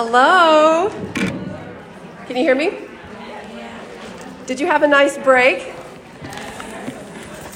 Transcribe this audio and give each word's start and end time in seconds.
Hello. 0.00 0.90
Can 1.16 2.36
you 2.36 2.44
hear 2.44 2.54
me? 2.54 2.70
Did 4.46 4.60
you 4.60 4.68
have 4.68 4.84
a 4.84 4.86
nice 4.86 5.18
break? 5.18 5.74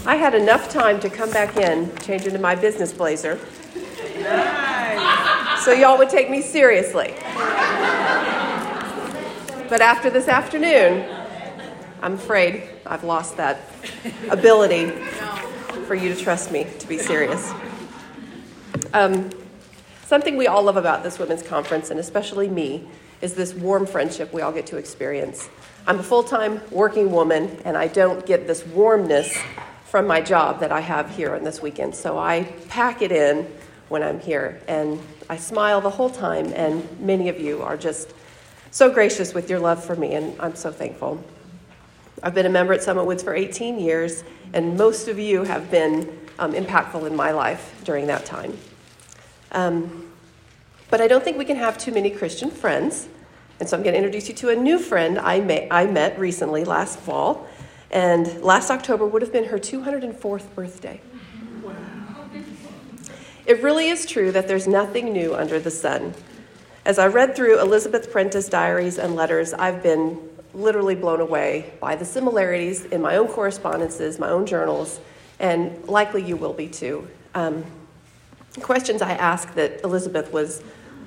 I 0.04 0.16
had 0.16 0.34
enough 0.34 0.68
time 0.68 0.98
to 1.02 1.08
come 1.08 1.30
back 1.30 1.56
in, 1.56 1.96
change 1.98 2.26
into 2.26 2.40
my 2.40 2.56
business 2.56 2.92
blazer. 2.92 3.38
Nice. 4.18 5.64
So 5.64 5.70
y'all 5.70 5.96
would 5.98 6.08
take 6.08 6.30
me 6.30 6.42
seriously. 6.42 7.14
But 9.68 9.80
after 9.80 10.10
this 10.10 10.26
afternoon, 10.26 11.08
I'm 12.02 12.14
afraid 12.14 12.68
I've 12.84 13.04
lost 13.04 13.36
that 13.36 13.60
ability 14.30 14.90
for 15.86 15.94
you 15.94 16.12
to 16.12 16.20
trust 16.20 16.50
me 16.50 16.66
to 16.80 16.88
be 16.88 16.98
serious. 16.98 17.52
Um, 18.92 19.30
something 20.12 20.36
we 20.36 20.46
all 20.46 20.62
love 20.62 20.76
about 20.76 21.02
this 21.02 21.18
women's 21.18 21.42
conference, 21.42 21.88
and 21.88 21.98
especially 21.98 22.46
me, 22.46 22.86
is 23.22 23.32
this 23.32 23.54
warm 23.54 23.86
friendship 23.86 24.30
we 24.30 24.42
all 24.42 24.52
get 24.52 24.66
to 24.66 24.76
experience. 24.76 25.48
I'm 25.86 25.98
a 26.00 26.02
full 26.02 26.22
time 26.22 26.60
working 26.70 27.10
woman, 27.10 27.58
and 27.64 27.78
I 27.78 27.86
don't 27.86 28.26
get 28.26 28.46
this 28.46 28.62
warmness 28.66 29.34
from 29.86 30.06
my 30.06 30.20
job 30.20 30.60
that 30.60 30.70
I 30.70 30.80
have 30.80 31.08
here 31.16 31.34
on 31.34 31.44
this 31.44 31.62
weekend. 31.62 31.94
So 31.94 32.18
I 32.18 32.42
pack 32.68 33.00
it 33.00 33.10
in 33.10 33.50
when 33.88 34.02
I'm 34.02 34.20
here, 34.20 34.60
and 34.68 35.00
I 35.30 35.38
smile 35.38 35.80
the 35.80 35.88
whole 35.88 36.10
time, 36.10 36.52
and 36.54 36.86
many 37.00 37.30
of 37.30 37.40
you 37.40 37.62
are 37.62 37.78
just 37.78 38.12
so 38.70 38.92
gracious 38.92 39.32
with 39.32 39.48
your 39.48 39.60
love 39.60 39.82
for 39.82 39.96
me, 39.96 40.12
and 40.12 40.38
I'm 40.38 40.56
so 40.56 40.70
thankful. 40.70 41.24
I've 42.22 42.34
been 42.34 42.44
a 42.44 42.50
member 42.50 42.74
at 42.74 42.82
Summit 42.82 43.06
Woods 43.06 43.22
for 43.22 43.34
18 43.34 43.78
years, 43.78 44.24
and 44.52 44.76
most 44.76 45.08
of 45.08 45.18
you 45.18 45.44
have 45.44 45.70
been 45.70 46.20
um, 46.38 46.52
impactful 46.52 47.06
in 47.06 47.16
my 47.16 47.30
life 47.30 47.80
during 47.86 48.08
that 48.08 48.26
time. 48.26 48.58
Um, 49.52 50.10
but 50.90 51.00
I 51.00 51.08
don't 51.08 51.22
think 51.22 51.38
we 51.38 51.44
can 51.44 51.56
have 51.56 51.78
too 51.78 51.92
many 51.92 52.10
Christian 52.10 52.50
friends, 52.50 53.08
and 53.60 53.68
so 53.68 53.76
I'm 53.76 53.82
going 53.82 53.94
to 53.94 53.98
introduce 53.98 54.28
you 54.28 54.34
to 54.34 54.48
a 54.50 54.56
new 54.56 54.78
friend 54.78 55.18
I, 55.18 55.40
may, 55.40 55.68
I 55.70 55.86
met 55.86 56.18
recently 56.18 56.64
last 56.64 56.98
fall. 56.98 57.46
And 57.92 58.42
last 58.42 58.70
October 58.70 59.06
would 59.06 59.22
have 59.22 59.32
been 59.32 59.44
her 59.44 59.58
204th 59.58 60.54
birthday. 60.54 61.00
It 63.44 63.62
really 63.62 63.88
is 63.88 64.06
true 64.06 64.32
that 64.32 64.48
there's 64.48 64.66
nothing 64.66 65.12
new 65.12 65.34
under 65.34 65.60
the 65.60 65.70
sun. 65.70 66.14
As 66.84 66.98
I 66.98 67.06
read 67.06 67.36
through 67.36 67.60
Elizabeth 67.60 68.10
Prentiss 68.10 68.48
diaries 68.48 68.98
and 68.98 69.14
letters, 69.14 69.52
I've 69.52 69.82
been 69.82 70.18
literally 70.54 70.94
blown 70.94 71.20
away 71.20 71.72
by 71.80 71.96
the 71.96 72.04
similarities 72.04 72.84
in 72.86 73.00
my 73.00 73.16
own 73.16 73.28
correspondences, 73.28 74.18
my 74.18 74.28
own 74.28 74.46
journals, 74.46 75.00
and 75.38 75.84
likely 75.86 76.22
you 76.22 76.36
will 76.36 76.52
be 76.52 76.68
too. 76.68 77.08
Um, 77.34 77.64
questions 78.60 79.00
I 79.00 79.12
asked 79.12 79.54
that 79.54 79.82
Elizabeth 79.82 80.32
was 80.32 80.62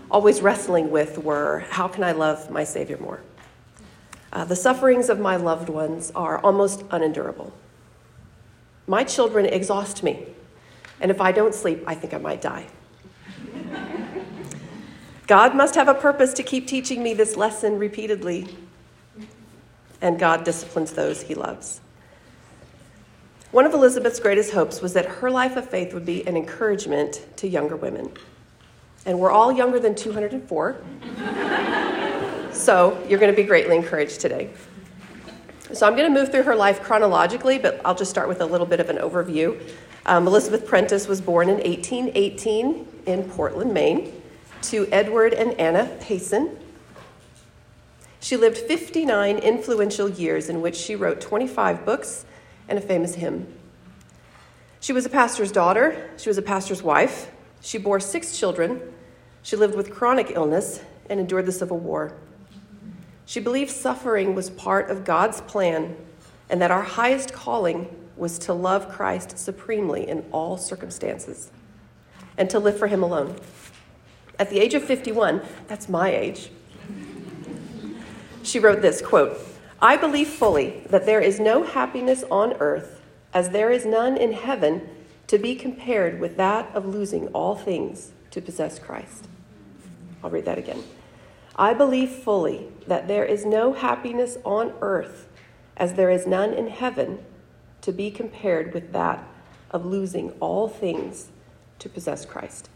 always 0.09 0.41
wrestling 0.41 0.89
with 0.89 1.17
were 1.19 1.65
how 1.69 1.87
can 1.87 2.03
I 2.03 2.11
love 2.11 2.49
my 2.49 2.63
Savior 2.63 2.97
more? 2.97 3.21
Uh, 4.33 4.43
the 4.43 4.55
sufferings 4.55 5.09
of 5.09 5.19
my 5.19 5.35
loved 5.35 5.69
ones 5.69 6.11
are 6.15 6.39
almost 6.39 6.83
unendurable. 6.91 7.53
My 8.87 9.03
children 9.03 9.45
exhaust 9.45 10.03
me, 10.03 10.25
and 10.99 11.09
if 11.09 11.21
I 11.21 11.31
don't 11.31 11.55
sleep, 11.55 11.83
I 11.87 11.95
think 11.95 12.13
I 12.13 12.17
might 12.17 12.41
die. 12.41 12.67
God 15.27 15.55
must 15.55 15.75
have 15.75 15.87
a 15.87 15.93
purpose 15.93 16.33
to 16.33 16.43
keep 16.43 16.67
teaching 16.67 17.01
me 17.01 17.13
this 17.13 17.35
lesson 17.35 17.79
repeatedly, 17.79 18.55
and 20.01 20.19
God 20.19 20.43
disciplines 20.43 20.91
those 20.91 21.21
he 21.23 21.33
loves. 21.33 21.79
One 23.55 23.65
of 23.65 23.73
Elizabeth's 23.73 24.19
greatest 24.19 24.51
hopes 24.51 24.81
was 24.81 24.91
that 24.95 25.05
her 25.05 25.31
life 25.31 25.55
of 25.55 25.69
faith 25.69 25.93
would 25.93 26.05
be 26.05 26.27
an 26.27 26.35
encouragement 26.35 27.25
to 27.37 27.47
younger 27.47 27.77
women. 27.77 28.11
And 29.05 29.17
we're 29.17 29.31
all 29.31 29.49
younger 29.49 29.79
than 29.79 29.95
204. 29.95 30.75
So 32.51 33.01
you're 33.07 33.17
going 33.17 33.31
to 33.31 33.41
be 33.41 33.47
greatly 33.47 33.77
encouraged 33.77 34.19
today. 34.19 34.49
So 35.71 35.87
I'm 35.87 35.95
going 35.95 36.13
to 36.13 36.19
move 36.19 36.31
through 36.31 36.43
her 36.43 36.53
life 36.53 36.83
chronologically, 36.83 37.57
but 37.57 37.79
I'll 37.85 37.95
just 37.95 38.11
start 38.11 38.27
with 38.27 38.41
a 38.41 38.45
little 38.45 38.67
bit 38.67 38.81
of 38.81 38.89
an 38.89 38.97
overview. 38.97 39.57
Um, 40.05 40.27
Elizabeth 40.27 40.67
Prentiss 40.67 41.07
was 41.07 41.21
born 41.21 41.47
in 41.47 41.55
1818 41.55 42.85
in 43.05 43.23
Portland, 43.23 43.73
Maine, 43.73 44.21
to 44.63 44.85
Edward 44.91 45.33
and 45.33 45.53
Anna 45.53 45.95
Payson. 46.01 46.59
She 48.19 48.35
lived 48.35 48.57
59 48.57 49.37
influential 49.37 50.09
years 50.09 50.49
in 50.49 50.61
which 50.61 50.75
she 50.75 50.97
wrote 50.97 51.21
25 51.21 51.85
books 51.85 52.25
and 52.67 52.77
a 52.77 52.81
famous 52.81 53.15
hymn. 53.15 53.47
She 54.79 54.93
was 54.93 55.05
a 55.05 55.09
pastor's 55.09 55.51
daughter, 55.51 56.11
she 56.17 56.29
was 56.29 56.37
a 56.37 56.41
pastor's 56.41 56.83
wife, 56.83 57.31
she 57.61 57.77
bore 57.77 57.99
six 57.99 58.37
children, 58.37 58.81
she 59.41 59.55
lived 59.55 59.75
with 59.75 59.91
chronic 59.91 60.31
illness 60.31 60.81
and 61.09 61.19
endured 61.19 61.45
the 61.45 61.51
Civil 61.51 61.79
War. 61.79 62.15
She 63.25 63.39
believed 63.39 63.71
suffering 63.71 64.35
was 64.35 64.49
part 64.49 64.89
of 64.89 65.03
God's 65.03 65.41
plan 65.41 65.95
and 66.49 66.61
that 66.61 66.71
our 66.71 66.83
highest 66.83 67.33
calling 67.33 67.95
was 68.15 68.37
to 68.39 68.53
love 68.53 68.89
Christ 68.89 69.37
supremely 69.37 70.07
in 70.07 70.25
all 70.31 70.57
circumstances 70.57 71.51
and 72.37 72.49
to 72.49 72.59
live 72.59 72.77
for 72.77 72.87
Him 72.87 73.03
alone. 73.03 73.35
At 74.37 74.49
the 74.49 74.59
age 74.59 74.73
of 74.73 74.83
51, 74.83 75.41
that's 75.67 75.89
my 75.89 76.09
age, 76.09 76.49
she 78.43 78.59
wrote 78.59 78.81
this 78.81 79.01
quote, 79.01 79.39
I 79.85 79.97
believe 79.97 80.29
fully 80.29 80.81
that 80.89 81.05
there 81.05 81.21
is 81.21 81.39
no 81.39 81.61
happiness 81.61 82.23
on 82.31 82.53
earth 82.53 83.03
as 83.35 83.51
there 83.51 83.69
is 83.69 83.85
none 83.85 84.17
in 84.17 84.33
heaven 84.33 84.89
to 85.27 85.37
be 85.37 85.53
compared 85.53 86.19
with 86.19 86.37
that 86.37 86.71
of 86.73 86.87
losing 86.87 87.27
all 87.27 87.55
things 87.55 88.09
to 88.31 88.41
possess 88.41 88.79
Christ. 88.79 89.27
I'll 90.23 90.31
read 90.31 90.45
that 90.45 90.57
again. 90.57 90.81
I 91.55 91.75
believe 91.75 92.09
fully 92.09 92.67
that 92.87 93.07
there 93.07 93.25
is 93.25 93.45
no 93.45 93.73
happiness 93.73 94.39
on 94.43 94.73
earth 94.81 95.27
as 95.77 95.93
there 95.93 96.09
is 96.09 96.25
none 96.25 96.51
in 96.51 96.69
heaven 96.69 97.19
to 97.81 97.91
be 97.91 98.09
compared 98.09 98.73
with 98.73 98.91
that 98.91 99.23
of 99.69 99.85
losing 99.85 100.31
all 100.39 100.67
things 100.67 101.27
to 101.77 101.89
possess 101.89 102.25
Christ. 102.25 102.71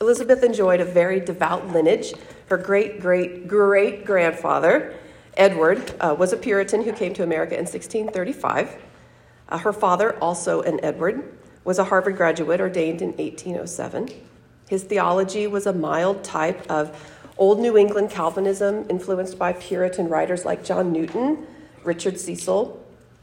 Elizabeth 0.00 0.44
enjoyed 0.44 0.80
a 0.80 0.84
very 0.84 1.18
devout 1.18 1.66
lineage. 1.66 2.14
Her 2.48 2.56
great 2.56 3.00
great 3.00 3.48
great 3.48 4.04
grandfather, 4.04 4.94
Edward, 5.40 5.94
uh, 6.00 6.14
was 6.16 6.34
a 6.34 6.36
Puritan 6.36 6.82
who 6.82 6.92
came 6.92 7.14
to 7.14 7.22
America 7.22 7.54
in 7.54 7.64
1635. 7.64 8.76
Uh, 9.48 9.56
her 9.56 9.72
father, 9.72 10.14
also 10.22 10.60
an 10.60 10.78
Edward, 10.84 11.32
was 11.64 11.78
a 11.78 11.84
Harvard 11.84 12.18
graduate 12.18 12.60
ordained 12.60 13.00
in 13.00 13.12
1807. 13.12 14.10
His 14.68 14.84
theology 14.84 15.46
was 15.46 15.64
a 15.64 15.72
mild 15.72 16.22
type 16.22 16.70
of 16.70 16.94
Old 17.38 17.58
New 17.58 17.78
England 17.78 18.10
Calvinism, 18.10 18.84
influenced 18.90 19.38
by 19.38 19.54
Puritan 19.54 20.10
writers 20.10 20.44
like 20.44 20.62
John 20.62 20.92
Newton, 20.92 21.46
Richard 21.84 22.20
Cecil. 22.20 22.78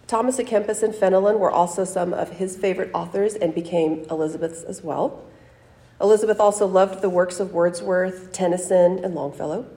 Thomas 0.08 0.40
à 0.40 0.48
Kempis 0.48 0.82
and 0.82 0.96
Fenelon 0.96 1.38
were 1.38 1.52
also 1.52 1.86
some 1.86 2.16
of 2.16 2.32
his 2.32 2.58
favorite 2.58 2.90
authors 2.96 3.36
and 3.36 3.54
became 3.54 4.08
Elizabeth's 4.10 4.64
as 4.64 4.82
well. 4.82 5.24
Elizabeth 6.02 6.40
also 6.40 6.66
loved 6.66 7.04
the 7.04 7.10
works 7.10 7.40
of 7.40 7.54
Wordsworth, 7.54 8.32
Tennyson, 8.32 9.06
and 9.06 9.14
Longfellow. 9.14 9.68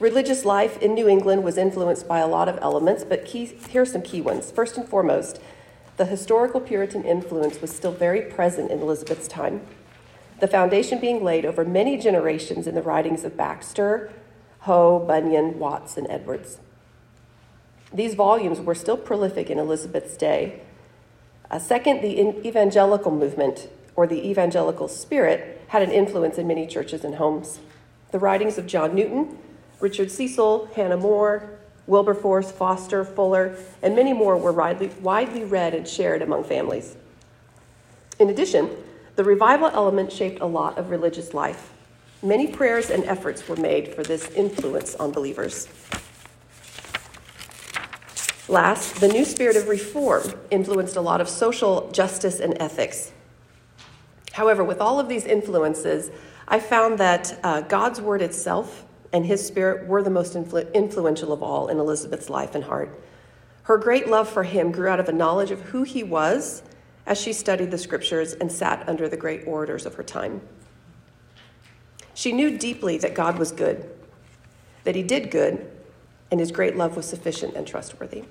Religious 0.00 0.44
life 0.44 0.80
in 0.82 0.94
New 0.94 1.08
England 1.08 1.44
was 1.44 1.56
influenced 1.56 2.08
by 2.08 2.18
a 2.18 2.26
lot 2.26 2.48
of 2.48 2.58
elements, 2.60 3.04
but 3.04 3.24
key, 3.24 3.46
here 3.68 3.82
are 3.82 3.86
some 3.86 4.02
key 4.02 4.20
ones. 4.20 4.50
First 4.50 4.76
and 4.76 4.88
foremost, 4.88 5.40
the 5.96 6.06
historical 6.06 6.60
Puritan 6.60 7.04
influence 7.04 7.60
was 7.60 7.70
still 7.74 7.92
very 7.92 8.22
present 8.22 8.70
in 8.70 8.80
Elizabeth's 8.80 9.28
time 9.28 9.60
the 10.40 10.48
foundation 10.48 11.00
being 11.00 11.22
laid 11.22 11.44
over 11.44 11.64
many 11.64 11.96
generations 11.96 12.66
in 12.66 12.74
the 12.74 12.82
writings 12.82 13.24
of 13.24 13.36
Baxter, 13.36 14.12
Howe, 14.60 14.98
Bunyan, 14.98 15.58
Watts, 15.58 15.96
and 15.96 16.06
Edwards. 16.10 16.58
These 17.92 18.14
volumes 18.14 18.60
were 18.60 18.74
still 18.74 18.96
prolific 18.96 19.48
in 19.48 19.58
Elizabeth's 19.58 20.16
day. 20.16 20.60
Uh, 21.50 21.58
second, 21.58 22.02
the 22.02 22.46
evangelical 22.46 23.12
movement, 23.12 23.68
or 23.94 24.06
the 24.06 24.28
evangelical 24.28 24.88
spirit, 24.88 25.62
had 25.68 25.82
an 25.82 25.90
influence 25.90 26.36
in 26.36 26.48
many 26.48 26.66
churches 26.66 27.04
and 27.04 27.14
homes. 27.14 27.60
The 28.10 28.18
writings 28.18 28.58
of 28.58 28.66
John 28.66 28.94
Newton, 28.94 29.38
Richard 29.84 30.10
Cecil, 30.10 30.70
Hannah 30.74 30.96
More, 30.96 31.50
Wilberforce, 31.86 32.50
Foster, 32.50 33.04
Fuller, 33.04 33.54
and 33.82 33.94
many 33.94 34.14
more 34.14 34.34
were 34.38 34.50
widely, 34.50 34.88
widely 35.02 35.44
read 35.44 35.74
and 35.74 35.86
shared 35.86 36.22
among 36.22 36.44
families. 36.44 36.96
In 38.18 38.30
addition, 38.30 38.70
the 39.16 39.24
revival 39.24 39.68
element 39.68 40.10
shaped 40.10 40.40
a 40.40 40.46
lot 40.46 40.78
of 40.78 40.88
religious 40.88 41.34
life. 41.34 41.74
Many 42.22 42.46
prayers 42.46 42.88
and 42.88 43.04
efforts 43.04 43.46
were 43.46 43.56
made 43.56 43.94
for 43.94 44.02
this 44.02 44.30
influence 44.30 44.94
on 44.94 45.12
believers. 45.12 45.68
Last, 48.48 49.02
the 49.02 49.08
new 49.08 49.26
spirit 49.26 49.54
of 49.54 49.68
reform 49.68 50.32
influenced 50.50 50.96
a 50.96 51.02
lot 51.02 51.20
of 51.20 51.28
social 51.28 51.90
justice 51.90 52.40
and 52.40 52.56
ethics. 52.58 53.12
However, 54.32 54.64
with 54.64 54.80
all 54.80 54.98
of 54.98 55.10
these 55.10 55.26
influences, 55.26 56.10
I 56.48 56.58
found 56.58 56.96
that 57.00 57.38
uh, 57.42 57.60
God's 57.60 58.00
word 58.00 58.22
itself 58.22 58.86
and 59.14 59.24
his 59.24 59.46
spirit 59.46 59.86
were 59.86 60.02
the 60.02 60.10
most 60.10 60.34
influ- 60.34 60.70
influential 60.74 61.32
of 61.32 61.42
all 61.42 61.68
in 61.68 61.78
Elizabeth's 61.78 62.28
life 62.28 62.54
and 62.54 62.64
heart. 62.64 63.00
Her 63.62 63.78
great 63.78 64.08
love 64.08 64.28
for 64.28 64.42
him 64.42 64.72
grew 64.72 64.88
out 64.88 65.00
of 65.00 65.08
a 65.08 65.12
knowledge 65.12 65.50
of 65.50 65.62
who 65.62 65.84
he 65.84 66.02
was 66.02 66.62
as 67.06 67.20
she 67.20 67.32
studied 67.32 67.70
the 67.70 67.78
scriptures 67.78 68.32
and 68.34 68.50
sat 68.50 68.86
under 68.88 69.08
the 69.08 69.16
great 69.16 69.46
orators 69.46 69.86
of 69.86 69.94
her 69.94 70.02
time. 70.02 70.40
She 72.14 72.32
knew 72.32 72.56
deeply 72.56 72.98
that 72.98 73.14
God 73.14 73.38
was 73.38 73.52
good, 73.52 73.90
that 74.84 74.94
He 74.94 75.02
did 75.02 75.30
good, 75.30 75.70
and 76.30 76.40
His 76.40 76.52
great 76.52 76.76
love 76.76 76.96
was 76.96 77.06
sufficient 77.06 77.54
and 77.54 77.66
trustworthy. 77.66 78.24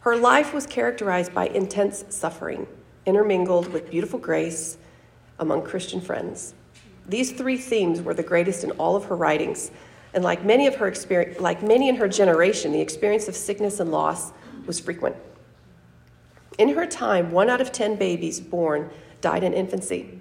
Her 0.00 0.16
life 0.16 0.54
was 0.54 0.66
characterized 0.66 1.34
by 1.34 1.48
intense 1.48 2.04
suffering, 2.08 2.66
intermingled 3.04 3.72
with 3.72 3.90
beautiful 3.90 4.18
grace 4.18 4.78
among 5.38 5.64
Christian 5.64 6.00
friends. 6.00 6.54
These 7.08 7.32
three 7.32 7.56
themes 7.56 8.02
were 8.02 8.14
the 8.14 8.22
greatest 8.22 8.64
in 8.64 8.70
all 8.72 8.94
of 8.94 9.04
her 9.06 9.16
writings, 9.16 9.70
and 10.12 10.22
like 10.22 10.44
many 10.44 10.66
of 10.66 10.76
her 10.76 10.86
experience, 10.86 11.40
like 11.40 11.62
many 11.62 11.88
in 11.88 11.96
her 11.96 12.08
generation, 12.08 12.72
the 12.72 12.80
experience 12.80 13.28
of 13.28 13.36
sickness 13.36 13.80
and 13.80 13.90
loss 13.90 14.32
was 14.66 14.78
frequent. 14.78 15.16
In 16.58 16.70
her 16.70 16.86
time, 16.86 17.30
one 17.30 17.48
out 17.48 17.60
of 17.60 17.72
10 17.72 17.96
babies 17.96 18.40
born 18.40 18.90
died 19.20 19.42
in 19.42 19.52
infancy. 19.54 20.20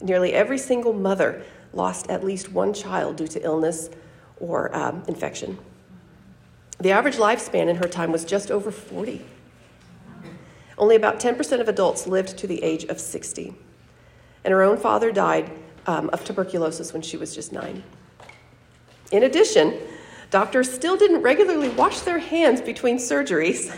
Nearly 0.00 0.32
every 0.32 0.58
single 0.58 0.92
mother 0.92 1.44
lost 1.72 2.10
at 2.10 2.22
least 2.22 2.52
one 2.52 2.74
child 2.74 3.16
due 3.16 3.28
to 3.28 3.42
illness 3.42 3.88
or 4.38 4.74
um, 4.76 5.02
infection. 5.08 5.58
The 6.78 6.90
average 6.90 7.16
lifespan 7.16 7.68
in 7.68 7.76
her 7.76 7.88
time 7.88 8.12
was 8.12 8.24
just 8.24 8.50
over 8.50 8.70
40. 8.70 9.24
Only 10.76 10.96
about 10.96 11.20
10% 11.20 11.60
of 11.60 11.68
adults 11.68 12.06
lived 12.06 12.36
to 12.38 12.46
the 12.46 12.62
age 12.62 12.84
of 12.84 13.00
60. 13.00 13.54
And 14.44 14.52
her 14.52 14.62
own 14.62 14.76
father 14.76 15.12
died 15.12 15.50
um, 15.86 16.10
of 16.10 16.24
tuberculosis 16.24 16.92
when 16.92 17.02
she 17.02 17.16
was 17.16 17.34
just 17.34 17.52
nine. 17.52 17.82
In 19.10 19.22
addition, 19.24 19.78
doctors 20.30 20.72
still 20.72 20.96
didn't 20.96 21.22
regularly 21.22 21.68
wash 21.68 22.00
their 22.00 22.18
hands 22.18 22.60
between 22.60 22.96
surgeries, 22.96 23.74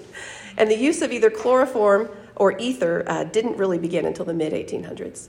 and 0.56 0.70
the 0.70 0.76
use 0.76 1.02
of 1.02 1.12
either 1.12 1.30
chloroform 1.30 2.08
or 2.36 2.56
ether 2.58 3.04
uh, 3.06 3.24
didn't 3.24 3.56
really 3.56 3.78
begin 3.78 4.06
until 4.06 4.24
the 4.24 4.34
mid 4.34 4.52
1800s. 4.52 5.28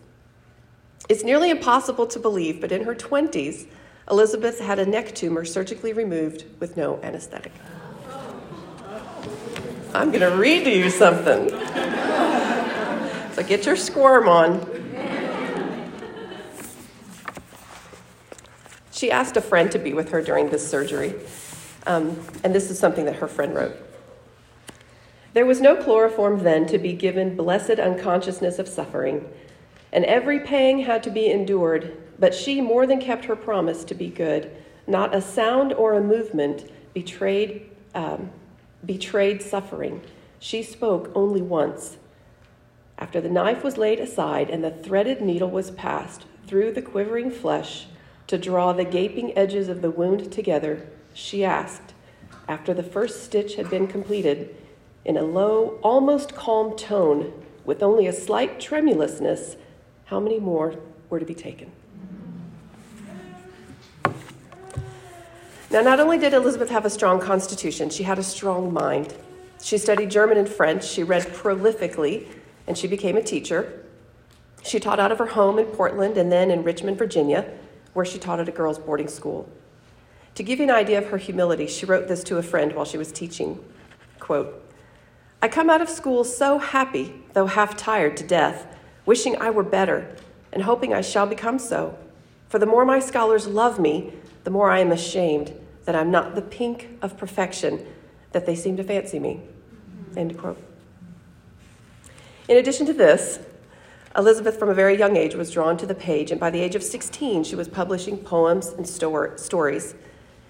It's 1.09 1.23
nearly 1.23 1.50
impossible 1.50 2.07
to 2.07 2.19
believe, 2.19 2.62
but 2.62 2.71
in 2.71 2.83
her 2.83 2.95
20s, 2.95 3.67
Elizabeth 4.09 4.59
had 4.59 4.79
a 4.79 4.85
neck 4.85 5.13
tumor 5.13 5.44
surgically 5.44 5.94
removed 5.94 6.45
with 6.59 6.77
no 6.77 7.00
anesthetic. 7.03 7.51
I'm 9.94 10.09
going 10.09 10.21
to 10.21 10.38
read 10.38 10.63
to 10.63 10.71
you 10.71 10.89
something. 10.89 11.50
So 13.33 13.44
get 13.44 13.65
your 13.65 13.77
squirm 13.77 14.27
on. 14.27 14.81
She 19.01 19.09
asked 19.09 19.36
a 19.36 19.42
friend 19.42 19.71
to 19.71 19.80
be 19.80 19.94
with 19.95 20.12
her 20.12 20.21
during 20.21 20.50
this 20.51 20.69
surgery, 20.69 21.15
um, 21.88 22.24
and 22.44 22.53
this 22.53 22.69
is 22.69 22.77
something 22.77 23.06
that 23.06 23.15
her 23.15 23.27
friend 23.27 23.56
wrote. 23.56 23.75
There 25.33 25.48
was 25.48 25.59
no 25.59 25.75
chloroform 25.75 26.44
then 26.44 26.68
to 26.68 26.77
be 26.77 26.94
given 26.94 27.36
blessed 27.36 27.80
unconsciousness 27.80 28.59
of 28.59 28.68
suffering 28.68 29.27
and 29.92 30.06
every 30.06 30.42
pang 30.42 30.81
had 30.81 31.01
to 31.01 31.09
be 31.09 31.31
endured, 31.31 31.98
but 32.19 32.36
she 32.36 32.62
more 32.62 32.86
than 32.86 33.00
kept 33.00 33.25
her 33.25 33.36
promise 33.36 33.83
to 33.86 33.95
be 33.95 34.07
good. 34.07 34.51
Not 34.86 35.15
a 35.15 35.21
sound 35.21 35.74
or 35.74 35.95
a 35.95 36.01
movement 36.03 36.71
betrayed, 36.94 37.71
um, 37.95 38.30
betrayed 38.86 39.42
suffering. 39.42 40.03
She 40.38 40.62
spoke 40.62 41.12
only 41.15 41.42
once. 41.42 41.98
After 43.00 43.19
the 43.19 43.30
knife 43.30 43.63
was 43.63 43.80
laid 43.80 44.00
aside 44.00 44.51
and 44.51 44.63
the 44.63 44.69
threaded 44.69 45.21
needle 45.21 45.50
was 45.50 45.71
passed 45.71 46.25
through 46.45 46.74
the 46.74 46.83
quivering 46.83 47.31
flesh 47.31 47.88
to 48.31 48.38
draw 48.38 48.72
the 48.72 48.86
gaping 48.86 49.38
edges 49.38 49.68
of 49.68 49.81
the 49.81 49.92
wound 49.92 50.31
together, 50.31 50.88
she 51.13 51.44
asked, 51.44 51.94
after 52.48 52.74
the 52.74 52.81
first 52.81 53.25
stitch 53.25 53.56
had 53.56 53.69
been 53.69 53.88
completed, 53.88 54.56
in 55.04 55.18
a 55.18 55.22
low, 55.22 55.78
almost 55.83 56.33
calm 56.33 56.78
tone, 56.78 57.33
with 57.66 57.83
only 57.83 58.07
a 58.07 58.13
slight 58.13 58.57
tremulousness 58.57 59.57
how 60.06 60.22
many 60.22 60.39
more 60.39 60.75
were 61.10 61.19
to 61.19 61.25
be 61.25 61.33
taken? 61.33 61.74
Now, 65.69 65.81
not 65.81 66.00
only 66.00 66.18
did 66.18 66.34
Elizabeth 66.34 66.69
have 66.69 66.86
a 66.86 66.89
strong 66.89 67.19
constitution, 67.19 67.89
she 67.89 68.04
had 68.04 68.18
a 68.18 68.24
strong 68.24 68.72
mind. 68.72 69.13
She 69.62 69.77
studied 69.77 70.10
German 70.10 70.38
and 70.38 70.48
French, 70.48 70.86
she 70.86 71.04
read 71.04 71.24
prolifically, 71.24 72.27
and 72.66 72.77
she 72.77 72.88
became 72.88 73.18
a 73.18 73.22
teacher. 73.22 73.84
She 74.63 74.80
taught 74.80 75.01
out 75.01 75.12
of 75.12 75.19
her 75.19 75.25
home 75.25 75.60
in 75.60 75.66
Portland 75.66 76.18
and 76.18 76.31
then 76.31 76.50
in 76.50 76.63
Richmond, 76.63 76.98
Virginia, 76.98 77.57
where 77.93 78.05
she 78.05 78.17
taught 78.17 78.39
at 78.39 78.49
a 78.49 78.51
girls' 78.51 78.79
boarding 78.79 79.07
school. 79.07 79.49
To 80.35 80.43
give 80.43 80.59
you 80.59 80.63
an 80.65 80.71
idea 80.71 80.97
of 80.97 81.07
her 81.07 81.17
humility, 81.17 81.67
she 81.67 81.85
wrote 81.85 82.07
this 82.07 82.23
to 82.25 82.38
a 82.38 82.43
friend 82.43 82.73
while 82.73 82.85
she 82.85 82.97
was 82.97 83.11
teaching. 83.11 83.63
Quote, 84.19 84.63
I 85.41 85.47
come 85.47 85.69
out 85.69 85.81
of 85.81 85.89
school 85.89 86.23
so 86.23 86.59
happy, 86.59 87.15
though 87.33 87.47
half 87.47 87.75
tired 87.75 88.15
to 88.17 88.27
death, 88.27 88.67
wishing 89.05 89.35
I 89.38 89.49
were 89.49 89.63
better, 89.63 90.15
and 90.53 90.63
hoping 90.63 90.93
I 90.93 91.01
shall 91.01 91.25
become 91.25 91.59
so. 91.59 91.97
For 92.47 92.59
the 92.59 92.65
more 92.65 92.85
my 92.85 92.99
scholars 92.99 93.47
love 93.47 93.79
me, 93.79 94.13
the 94.43 94.51
more 94.51 94.69
I 94.69 94.79
am 94.79 94.91
ashamed 94.91 95.53
that 95.85 95.95
I'm 95.95 96.11
not 96.11 96.35
the 96.35 96.41
pink 96.41 96.97
of 97.01 97.17
perfection 97.17 97.85
that 98.31 98.45
they 98.45 98.55
seem 98.55 98.77
to 98.77 98.83
fancy 98.83 99.19
me. 99.19 99.41
End 100.15 100.38
quote. 100.38 100.61
In 102.47 102.57
addition 102.57 102.85
to 102.85 102.93
this, 102.93 103.39
Elizabeth, 104.18 104.58
from 104.58 104.69
a 104.69 104.74
very 104.74 104.98
young 104.98 105.16
age, 105.16 105.36
was 105.36 105.52
drawn 105.52 105.78
to 105.78 105.86
the 105.86 105.96
page, 105.96 106.31
and 106.31 106.40
by 106.40 106.50
the 106.50 106.60
age 106.60 106.75
of 106.75 106.84
16, 106.84 107.44
she 107.44 107.56
was 107.56 107.68
publishing 107.68 108.18
poems 108.18 108.68
and 108.68 108.88
stories. 108.88 109.96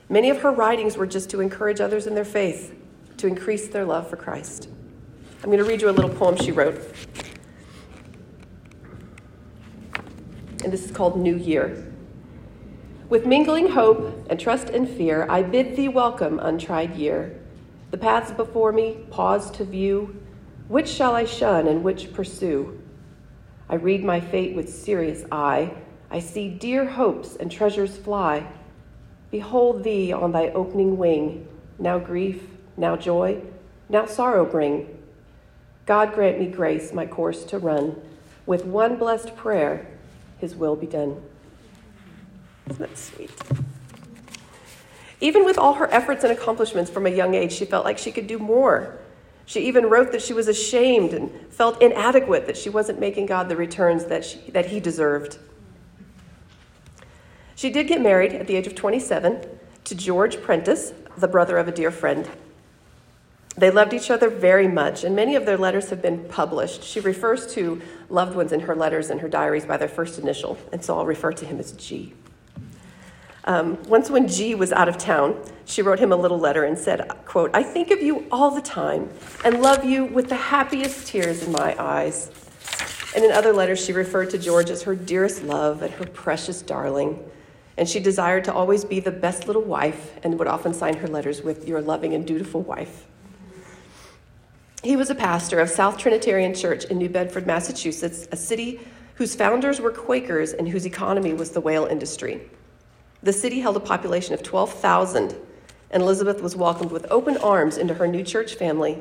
Many 0.10 0.30
of 0.30 0.42
her 0.42 0.52
writings 0.52 0.98
were 0.98 1.08
just 1.08 1.30
to 1.30 1.42
encourage 1.42 1.80
others 1.80 2.08
in 2.08 2.16
their 2.16 2.25
faith, 2.25 2.75
to 3.18 3.28
increase 3.28 3.68
their 3.68 3.86
love 3.86 4.10
for 4.10 4.16
Christ. 4.16 4.68
I'm 5.44 5.50
going 5.50 5.60
to 5.60 5.63
read 5.63 5.81
you 5.81 5.90
a 5.90 5.92
little 5.92 6.10
poem 6.10 6.38
she 6.38 6.52
wrote. 6.52 6.81
and 10.63 10.72
this 10.72 10.86
is 10.86 10.92
called 10.92 11.18
New 11.18 11.36
Year. 11.36 11.86
With 13.10 13.25
mingling 13.25 13.72
hope 13.72 14.28
and 14.30 14.40
trust 14.40 14.69
and 14.69 14.88
fear, 14.88 15.28
I 15.30 15.44
bid 15.44 15.75
thee 15.75 15.90
welcome, 15.90 16.40
untried 16.40 16.96
year. 16.96 17.40
The 17.90 17.98
paths 17.98 18.31
before 18.31 18.72
me 18.72 19.06
pause 19.10 19.52
to 19.52 19.66
view. 19.66 20.22
Which 20.68 20.88
shall 20.88 21.13
I 21.13 21.25
shun 21.25 21.68
and 21.68 21.84
which 21.84 22.13
pursue? 22.13 22.81
I 23.71 23.75
read 23.75 24.03
my 24.03 24.19
fate 24.19 24.53
with 24.53 24.69
serious 24.69 25.23
eye. 25.31 25.73
I 26.12 26.19
see 26.19 26.50
dear 26.50 26.85
hopes 26.85 27.38
and 27.38 27.50
treasures 27.50 27.95
fly. 27.95 28.45
Behold 29.31 29.85
thee 29.85 30.12
on 30.12 30.33
thy 30.33 30.50
opening 30.50 30.97
wing, 30.97 31.47
now 31.79 31.97
grief, 31.97 32.43
now 32.75 32.98
joy, 32.98 33.41
now 33.88 34.05
sorrow 34.05 34.43
bring. 34.43 34.98
God 35.86 36.13
grant 36.13 36.38
me 36.38 36.48
grace 36.48 36.91
my 36.91 37.05
course 37.05 37.46
to 37.46 37.57
run, 37.57 37.96
with 38.46 38.65
one 38.65 38.98
blessed 38.98 39.38
prayer 39.38 39.88
his 40.39 40.53
will 40.53 40.75
be 40.75 40.88
done. 40.88 41.22
Isn't 42.69 42.89
that 42.89 42.98
sweet? 42.98 43.31
Even 45.22 45.46
with 45.46 45.57
all 45.57 45.75
her 45.75 45.89
efforts 45.93 46.25
and 46.25 46.34
accomplishments 46.34 46.91
from 46.91 47.05
a 47.05 47.10
young 47.10 47.36
age, 47.36 47.53
she 47.53 47.63
felt 47.63 47.86
like 47.86 47.98
she 47.98 48.12
could 48.12 48.27
do 48.27 48.38
more. 48.38 48.98
She 49.45 49.62
even 49.62 49.88
wrote 49.88 50.12
that 50.12 50.21
she 50.21 50.33
was 50.33 50.48
ashamed 50.48 51.13
and 51.13 51.31
felt 51.50 51.81
inadequate 51.81 52.48
that 52.48 52.57
she 52.57 52.69
wasn't 52.69 53.00
making 53.00 53.25
God 53.25 53.50
the 53.50 53.55
returns 53.55 54.05
that, 54.05 54.24
she, 54.24 54.39
that 54.51 54.67
he 54.67 54.79
deserved. 54.79 55.38
She 57.55 57.69
did 57.69 57.88
get 57.88 58.01
married 58.01 58.33
at 58.33 58.48
the 58.48 58.55
age 58.55 58.67
of 58.67 58.75
27 58.75 59.45
to 59.83 59.95
George 59.95 60.41
Prentiss, 60.41 60.93
the 61.17 61.27
brother 61.27 61.57
of 61.57 61.67
a 61.67 61.71
dear 61.71 61.91
friend. 61.91 62.29
They 63.57 63.69
loved 63.69 63.93
each 63.93 64.10
other 64.10 64.29
very 64.29 64.67
much, 64.67 65.03
and 65.03 65.15
many 65.15 65.36
of 65.36 65.45
their 65.45 65.57
letters 65.57 65.89
have 65.89 66.01
been 66.01 66.24
published. 66.29 66.83
She 66.83 67.00
refers 67.00 67.53
to 67.53 67.81
loved 68.10 68.36
ones 68.36 68.51
in 68.51 68.62
her 68.62 68.75
letters 68.75 69.10
and 69.10 69.19
her 69.19 69.27
diaries 69.27 69.65
by 69.65 69.77
their 69.77 69.89
first 69.89 70.17
initial, 70.17 70.57
and 70.71 70.83
so 70.83 70.98
I'll 70.98 71.05
refer 71.05 71.33
to 71.33 71.45
him 71.45 71.60
as 71.60 71.74
G. 71.74 72.13
Um, 73.45 73.81
once 73.83 74.10
when 74.10 74.27
G 74.27 74.53
was 74.53 74.71
out 74.71 74.88
of 74.88 74.98
town, 74.98 75.41
she 75.65 75.81
wrote 75.81 76.00
him 76.00 76.12
a 76.12 76.15
little 76.15 76.38
letter 76.38 76.65
and 76.65 76.77
said, 76.77 77.07
quote, 77.25 77.50
I 77.53 77.63
think 77.63 77.91
of 77.91 78.01
you 78.01 78.25
all 78.31 78.51
the 78.51 78.62
time 78.62 79.10
and 79.43 79.62
love 79.62 79.83
you 79.83 80.05
with 80.05 80.29
the 80.29 80.36
happiest 80.36 81.07
tears 81.07 81.43
in 81.43 81.51
my 81.51 81.75
eyes. 81.81 82.29
And 83.15 83.25
in 83.25 83.31
other 83.31 83.51
letters, 83.51 83.83
she 83.83 83.93
referred 83.93 84.29
to 84.31 84.38
George 84.38 84.69
as 84.69 84.83
her 84.83 84.95
dearest 84.95 85.43
love 85.43 85.81
and 85.81 85.91
her 85.95 86.05
precious 86.05 86.62
darling. 86.62 87.19
And 87.77 87.89
she 87.89 88.00
desired 88.00 88.43
to 88.45 88.53
always 88.53 88.86
be 88.86 89.00
the 89.00 89.12
best 89.12 89.48
little 89.48 89.63
wife 89.63 90.19
and 90.24 90.38
would 90.38 90.48
often 90.48 90.74
sign 90.74 90.98
her 90.98 91.07
letters 91.07 91.41
with 91.41 91.67
your 91.67 91.81
loving 91.81 92.13
and 92.13 92.27
dutiful 92.27 92.62
wife. 92.62 93.07
He 94.83 94.95
was 94.95 95.10
a 95.10 95.15
pastor 95.15 95.60
of 95.60 95.69
South 95.69 95.98
Trinitarian 95.98 96.53
Church 96.53 96.86
in 96.86 96.98
New 96.98 97.10
Bedford, 97.10 97.45
Massachusetts, 97.48 98.27
a 98.31 98.38
city 98.38 98.79
whose 99.15 99.36
founders 99.36 99.79
were 99.79 99.91
Quakers 99.91 100.53
and 100.53 100.67
whose 100.67 100.86
economy 100.86 101.33
was 101.33 101.51
the 101.51 101.62
whale 101.62 101.86
industry. 101.86 102.41
The 103.24 103.34
city 103.34 103.60
held 103.60 103.78
a 103.78 103.80
population 103.80 104.34
of 104.34 104.42
12,000, 104.42 105.36
and 105.92 106.04
Elizabeth 106.04 106.42
was 106.42 106.56
welcomed 106.56 106.92
with 106.92 107.06
open 107.12 107.38
arms 107.38 107.78
into 107.78 107.94
her 107.94 108.08
new 108.08 108.24
church 108.24 108.56
family, 108.56 108.98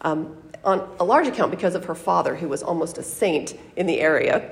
um, 0.00 0.36
on 0.64 0.88
a 0.98 1.04
large 1.04 1.26
account 1.26 1.50
because 1.50 1.74
of 1.74 1.84
her 1.84 1.94
father, 1.94 2.34
who 2.36 2.48
was 2.48 2.62
almost 2.62 2.98
a 2.98 3.02
saint 3.02 3.58
in 3.76 3.86
the 3.86 4.00
area. 4.00 4.50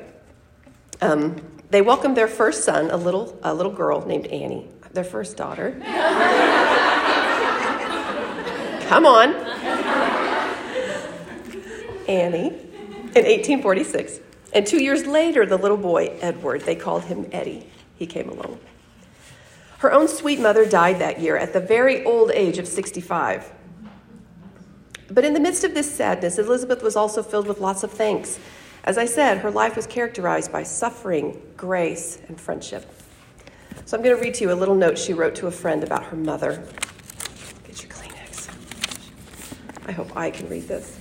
Um, 1.01 1.43
they 1.71 1.83
welcomed 1.83 2.17
their 2.17 2.29
first 2.29 2.65
son, 2.65 2.91
a 2.91 2.97
little, 2.97 3.39
a 3.43 3.55
little 3.55 3.73
girl 3.73 4.07
named 4.07 4.27
Annie, 4.27 4.69
their 4.93 5.05
first 5.05 5.37
daughter. 5.37 5.77
Come 8.89 9.07
on. 9.07 9.35
Annie 12.09 12.49
in 12.49 13.25
1846. 13.25 14.21
And 14.53 14.67
two 14.67 14.83
years 14.83 15.07
later, 15.07 15.47
the 15.47 15.57
little 15.57 15.77
boy, 15.77 16.19
Edward, 16.21 16.63
they 16.63 16.75
called 16.75 17.05
him 17.05 17.29
Eddie, 17.31 17.69
he 17.97 18.07
came 18.07 18.29
along. 18.29 18.59
Her 19.81 19.93
own 19.93 20.09
sweet 20.09 20.39
mother 20.39 20.67
died 20.67 20.99
that 20.99 21.21
year 21.21 21.39
at 21.39 21.55
the 21.55 21.61
very 21.61 22.05
old 22.05 22.31
age 22.33 22.59
of 22.59 22.69
65. 22.69 23.51
But 25.11 25.25
in 25.25 25.33
the 25.33 25.41
midst 25.41 25.65
of 25.65 25.73
this 25.73 25.91
sadness, 25.91 26.39
Elizabeth 26.39 26.83
was 26.83 26.97
also 26.97 27.23
filled 27.23 27.47
with 27.47 27.61
lots 27.61 27.83
of 27.83 27.91
thanks. 27.91 28.39
As 28.85 28.99
I 28.99 29.07
said, 29.07 29.39
her 29.39 29.51
life 29.51 29.77
was 29.77 29.87
characterized 29.87 30.53
by 30.53 30.65
suffering, 30.65 31.41
grace, 31.57 32.21
and 32.29 32.39
friendship. 32.39 32.93
So 33.87 33.97
I'm 33.97 34.03
going 34.03 34.15
to 34.15 34.21
read 34.21 34.35
to 34.35 34.45
you 34.45 34.53
a 34.53 34.55
little 34.55 34.75
note 34.75 34.99
she 34.99 35.15
wrote 35.15 35.35
to 35.37 35.47
a 35.47 35.51
friend 35.51 35.83
about 35.83 36.05
her 36.05 36.17
mother. 36.17 36.63
Get 37.67 37.83
your 37.83 37.91
Kleenex. 37.91 38.51
I 39.87 39.93
hope 39.93 40.15
I 40.15 40.31
can 40.31 40.47
read 40.51 40.69
this. 40.69 41.01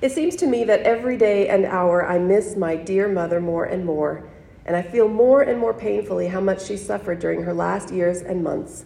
It 0.00 0.10
seems 0.10 0.36
to 0.36 0.46
me 0.46 0.64
that 0.64 0.80
every 0.80 1.18
day 1.18 1.48
and 1.48 1.66
hour 1.66 2.06
I 2.06 2.18
miss 2.18 2.56
my 2.56 2.76
dear 2.76 3.08
mother 3.08 3.42
more 3.42 3.66
and 3.66 3.84
more, 3.84 4.26
and 4.66 4.76
I 4.76 4.82
feel 4.82 5.08
more 5.08 5.42
and 5.42 5.58
more 5.58 5.74
painfully 5.74 6.28
how 6.28 6.40
much 6.40 6.64
she 6.64 6.76
suffered 6.76 7.18
during 7.18 7.42
her 7.42 7.54
last 7.54 7.92
years 7.92 8.22
and 8.22 8.42
months. 8.42 8.84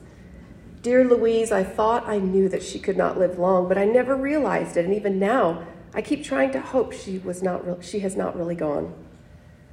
Dear 0.83 1.05
Louise, 1.05 1.53
I 1.53 1.65
thought 1.65 2.09
I 2.09 2.19
knew 2.19 2.49
that 2.49 2.63
she 2.63 2.79
could 2.79 2.97
not 2.97 3.19
live 3.19 3.39
long, 3.39 3.69
but 3.69 3.79
I 3.79 3.85
never 3.85 4.15
realized 4.17 4.77
it, 4.77 4.85
and 4.85 4.95
even 4.95 5.19
now, 5.19 5.67
I 5.95 6.03
keep 6.03 6.23
trying 6.23 6.53
to 6.53 6.61
hope 6.61 6.93
she, 6.93 7.19
was 7.19 7.43
not 7.43 7.67
re- 7.67 7.83
she 7.83 8.01
has 8.01 8.17
not 8.17 8.37
really 8.37 8.55
gone. 8.55 8.95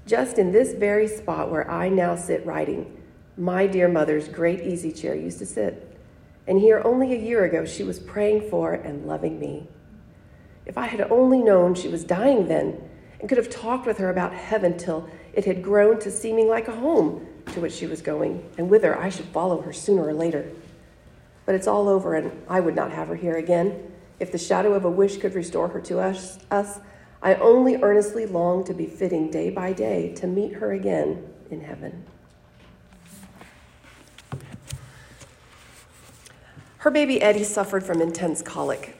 Just 0.07 0.37
in 0.37 0.51
this 0.51 0.73
very 0.73 1.07
spot 1.07 1.51
where 1.51 1.69
I 1.69 1.89
now 1.89 2.15
sit 2.15 2.45
writing, 2.45 3.01
my 3.37 3.67
dear 3.67 3.87
mother's 3.87 4.27
great 4.27 4.61
easy 4.61 4.91
chair 4.91 5.15
used 5.15 5.39
to 5.39 5.45
sit. 5.45 5.95
And 6.47 6.59
here, 6.59 6.81
only 6.85 7.13
a 7.13 7.17
year 7.19 7.43
ago, 7.43 7.65
she 7.65 7.83
was 7.83 7.99
praying 7.99 8.49
for 8.49 8.73
and 8.73 9.05
loving 9.05 9.39
me. 9.39 9.67
If 10.65 10.77
I 10.77 10.87
had 10.87 11.01
only 11.11 11.41
known 11.41 11.75
she 11.75 11.87
was 11.87 12.03
dying 12.03 12.47
then 12.47 12.81
and 13.19 13.29
could 13.29 13.37
have 13.37 13.49
talked 13.49 13.85
with 13.85 13.97
her 13.97 14.09
about 14.09 14.33
heaven 14.33 14.77
till 14.77 15.09
it 15.35 15.45
had 15.45 15.61
grown 15.61 15.99
to 15.99 16.09
seeming 16.09 16.47
like 16.47 16.67
a 16.67 16.75
home 16.75 17.27
to 17.53 17.59
which 17.59 17.73
she 17.73 17.85
was 17.85 18.01
going, 18.01 18.49
and 18.57 18.69
whither 18.69 18.97
I 18.97 19.09
should 19.09 19.25
follow 19.25 19.61
her 19.61 19.73
sooner 19.73 20.07
or 20.07 20.13
later. 20.13 20.49
But 21.45 21.55
it's 21.55 21.67
all 21.67 21.89
over, 21.89 22.15
and 22.15 22.31
I 22.49 22.61
would 22.61 22.75
not 22.75 22.91
have 22.91 23.09
her 23.09 23.15
here 23.15 23.35
again. 23.35 23.91
If 24.19 24.31
the 24.31 24.37
shadow 24.37 24.73
of 24.73 24.85
a 24.85 24.89
wish 24.89 25.17
could 25.17 25.35
restore 25.35 25.67
her 25.67 25.81
to 25.81 25.99
us, 25.99 26.39
us, 26.49 26.79
I 27.21 27.35
only 27.35 27.75
earnestly 27.75 28.25
long 28.25 28.63
to 28.63 28.73
be 28.73 28.85
fitting 28.85 29.29
day 29.29 29.49
by 29.49 29.73
day 29.73 30.13
to 30.15 30.27
meet 30.27 30.53
her 30.53 30.71
again 30.71 31.27
in 31.51 31.61
heaven. 31.61 32.05
Her 36.77 36.91
baby 36.91 37.21
Eddie 37.21 37.43
suffered 37.43 37.83
from 37.83 38.01
intense 38.01 38.41
colic. 38.41 38.95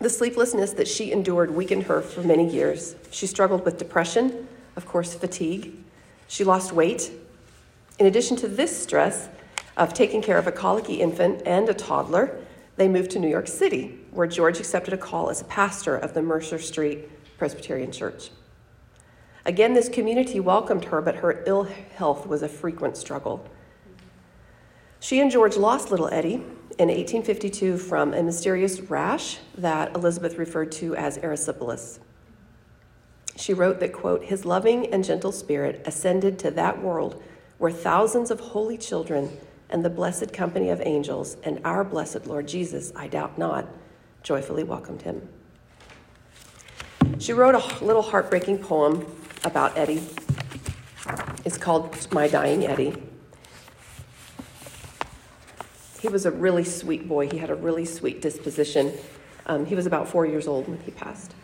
The 0.00 0.10
sleeplessness 0.10 0.72
that 0.72 0.88
she 0.88 1.12
endured 1.12 1.52
weakened 1.52 1.84
her 1.84 2.02
for 2.02 2.22
many 2.22 2.48
years. 2.52 2.96
She 3.10 3.26
struggled 3.26 3.64
with 3.64 3.78
depression, 3.78 4.48
of 4.76 4.86
course, 4.86 5.14
fatigue. 5.14 5.76
She 6.28 6.44
lost 6.44 6.72
weight. 6.72 7.12
In 7.98 8.06
addition 8.06 8.36
to 8.38 8.48
this 8.48 8.76
stress, 8.76 9.28
of 9.76 9.92
taking 9.92 10.22
care 10.22 10.38
of 10.38 10.46
a 10.46 10.52
colicky 10.52 11.00
infant 11.00 11.42
and 11.46 11.68
a 11.68 11.74
toddler, 11.74 12.38
they 12.76 12.88
moved 12.88 13.10
to 13.12 13.18
New 13.18 13.28
York 13.28 13.48
City, 13.48 13.98
where 14.10 14.26
George 14.26 14.58
accepted 14.58 14.94
a 14.94 14.98
call 14.98 15.30
as 15.30 15.40
a 15.40 15.44
pastor 15.44 15.96
of 15.96 16.14
the 16.14 16.22
Mercer 16.22 16.58
Street 16.58 17.08
Presbyterian 17.38 17.92
Church. 17.92 18.30
Again, 19.46 19.74
this 19.74 19.88
community 19.88 20.40
welcomed 20.40 20.86
her, 20.86 21.02
but 21.02 21.16
her 21.16 21.42
ill 21.46 21.64
health 21.64 22.26
was 22.26 22.42
a 22.42 22.48
frequent 22.48 22.96
struggle. 22.96 23.46
She 25.00 25.20
and 25.20 25.30
George 25.30 25.56
lost 25.56 25.90
little 25.90 26.08
Eddie 26.08 26.42
in 26.78 26.88
1852 26.88 27.76
from 27.76 28.14
a 28.14 28.22
mysterious 28.22 28.80
rash 28.80 29.38
that 29.58 29.94
Elizabeth 29.94 30.38
referred 30.38 30.72
to 30.72 30.96
as 30.96 31.18
erysipelas. 31.18 31.98
She 33.36 33.52
wrote 33.52 33.80
that, 33.80 33.92
quote, 33.92 34.24
his 34.24 34.44
loving 34.44 34.86
and 34.92 35.04
gentle 35.04 35.32
spirit 35.32 35.82
ascended 35.86 36.38
to 36.40 36.50
that 36.52 36.80
world 36.80 37.22
where 37.58 37.70
thousands 37.70 38.30
of 38.30 38.40
holy 38.40 38.78
children 38.78 39.36
and 39.70 39.84
the 39.84 39.90
blessed 39.90 40.32
company 40.32 40.68
of 40.68 40.80
angels, 40.84 41.36
and 41.42 41.60
our 41.64 41.82
blessed 41.82 42.26
Lord 42.26 42.46
Jesus, 42.46 42.92
I 42.94 43.08
doubt 43.08 43.38
not, 43.38 43.66
joyfully 44.22 44.62
welcomed 44.62 45.02
him. 45.02 45.28
She 47.18 47.32
wrote 47.32 47.54
a 47.54 47.84
little 47.84 48.02
heartbreaking 48.02 48.58
poem 48.58 49.06
about 49.42 49.76
Eddie. 49.76 50.02
It's 51.44 51.58
called 51.58 52.12
My 52.12 52.28
Dying 52.28 52.66
Eddie. 52.66 52.94
He 56.00 56.08
was 56.08 56.26
a 56.26 56.30
really 56.30 56.64
sweet 56.64 57.08
boy. 57.08 57.28
He 57.28 57.38
had 57.38 57.50
a 57.50 57.54
really 57.54 57.84
sweet 57.84 58.20
disposition. 58.20 58.92
Um, 59.46 59.64
he 59.66 59.74
was 59.74 59.86
about 59.86 60.08
four 60.08 60.26
years 60.26 60.46
old 60.46 60.68
when 60.68 60.80
he 60.80 60.90
passed. 60.90 61.34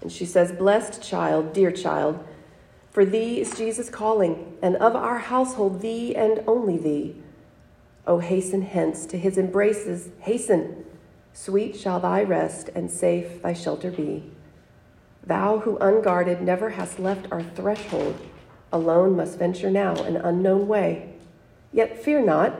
And 0.00 0.12
she 0.12 0.24
says, 0.24 0.52
Blessed 0.52 1.02
child, 1.02 1.52
dear 1.52 1.72
child, 1.72 2.24
for 2.90 3.04
thee 3.04 3.40
is 3.40 3.56
Jesus 3.56 3.90
calling, 3.90 4.56
and 4.62 4.76
of 4.76 4.96
our 4.96 5.18
household, 5.18 5.80
thee 5.80 6.16
and 6.16 6.42
only 6.46 6.78
thee. 6.78 7.16
O 8.06 8.18
hasten 8.18 8.62
hence 8.62 9.06
to 9.06 9.18
his 9.18 9.36
embraces, 9.36 10.08
hasten. 10.20 10.84
Sweet 11.32 11.76
shall 11.76 12.00
thy 12.00 12.22
rest, 12.22 12.70
and 12.74 12.90
safe 12.90 13.42
thy 13.42 13.52
shelter 13.52 13.90
be. 13.90 14.30
Thou 15.24 15.58
who 15.58 15.76
unguarded 15.78 16.40
never 16.40 16.70
hast 16.70 16.98
left 16.98 17.26
our 17.30 17.42
threshold, 17.42 18.18
alone 18.72 19.14
must 19.14 19.38
venture 19.38 19.70
now 19.70 19.94
an 20.04 20.16
unknown 20.16 20.66
way. 20.66 21.12
Yet 21.72 22.02
fear 22.02 22.24
not, 22.24 22.58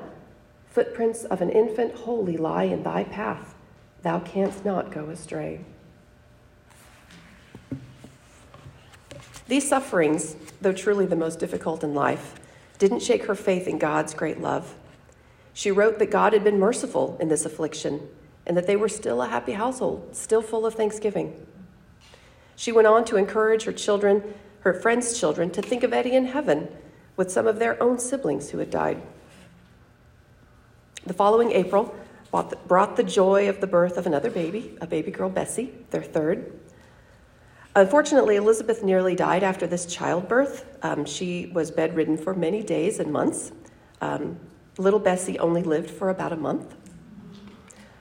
footprints 0.67 1.25
of 1.25 1.41
an 1.41 1.51
infant 1.51 1.95
holy 1.95 2.37
lie 2.37 2.65
in 2.65 2.83
thy 2.83 3.05
path. 3.05 3.55
Thou 4.03 4.21
canst 4.21 4.65
not 4.65 4.93
go 4.93 5.09
astray. 5.09 5.65
These 9.49 9.69
sufferings, 9.69 10.37
though 10.61 10.73
truly 10.73 11.07
the 11.07 11.17
most 11.17 11.39
difficult 11.39 11.83
in 11.83 11.95
life, 11.95 12.35
didn't 12.79 13.01
shake 13.01 13.25
her 13.25 13.35
faith 13.35 13.67
in 13.67 13.79
God's 13.79 14.15
great 14.15 14.41
love. 14.41 14.77
She 15.55 15.71
wrote 15.71 15.99
that 15.99 16.11
God 16.11 16.33
had 16.33 16.45
been 16.45 16.61
merciful 16.61 17.17
in 17.19 17.29
this 17.29 17.45
affliction 17.45 18.09
and 18.47 18.57
that 18.57 18.67
they 18.67 18.77
were 18.77 18.89
still 18.89 19.21
a 19.23 19.29
happy 19.29 19.53
household, 19.53 20.15
still 20.15 20.43
full 20.43 20.65
of 20.65 20.75
thanksgiving. 20.75 21.47
She 22.57 22.73
went 22.73 22.87
on 22.87 23.05
to 23.07 23.17
encourage 23.17 23.65
her 23.65 23.73
children, 23.73 24.35
her 24.61 24.75
friends' 24.75 25.19
children, 25.19 25.51
to 25.51 25.63
think 25.63 25.83
of 25.83 25.93
Eddie 25.93 26.15
in 26.15 26.27
heaven 26.27 26.69
with 27.17 27.33
some 27.33 27.47
of 27.47 27.59
their 27.59 27.83
own 27.83 27.99
siblings 27.99 28.51
who 28.51 28.59
had 28.59 28.71
died. 28.71 29.03
The 31.07 31.15
following 31.15 31.53
April 31.53 31.95
brought 32.31 32.97
the 32.97 33.03
joy 33.03 33.49
of 33.49 33.61
the 33.61 33.67
birth 33.67 33.97
of 33.97 34.07
another 34.07 34.31
baby, 34.31 34.77
a 34.81 34.87
baby 34.87 35.11
girl, 35.11 35.31
Bessie, 35.31 35.73
their 35.91 36.03
third. 36.03 36.53
Unfortunately, 37.77 38.37
Elizabeth 38.37 38.83
nearly 38.83 39.15
died 39.15 39.43
after 39.43 39.67
this 39.67 39.87
childbirth. 39.87 40.79
Um, 40.83 41.05
she 41.05 41.47
was 41.47 41.71
bedridden 41.71 42.17
for 42.17 42.35
many 42.35 42.63
days 42.63 42.99
and 42.99 43.13
months. 43.13 43.53
Um, 44.01 44.39
Little 44.79 45.01
Bessie 45.01 45.39
only 45.39 45.63
lived 45.63 45.91
for 45.91 46.11
about 46.11 46.33
a 46.33 46.37
month. 46.37 46.75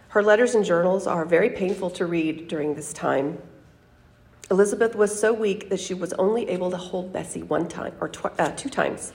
Her 0.10 0.24
letters 0.24 0.56
and 0.56 0.64
journals 0.64 1.06
are 1.06 1.26
very 1.26 1.50
painful 1.50 1.90
to 1.92 2.06
read 2.06 2.48
during 2.48 2.76
this 2.76 2.94
time. 2.94 3.40
Elizabeth 4.50 4.96
was 4.96 5.20
so 5.20 5.34
weak 5.34 5.70
that 5.70 5.80
she 5.80 5.94
was 5.94 6.14
only 6.14 6.48
able 6.50 6.72
to 6.72 6.78
hold 6.78 7.12
Bessie 7.12 7.44
one 7.44 7.68
time 7.68 7.94
or 8.00 8.08
tw- 8.10 8.40
uh, 8.40 8.52
two 8.56 8.70
times. 8.70 9.14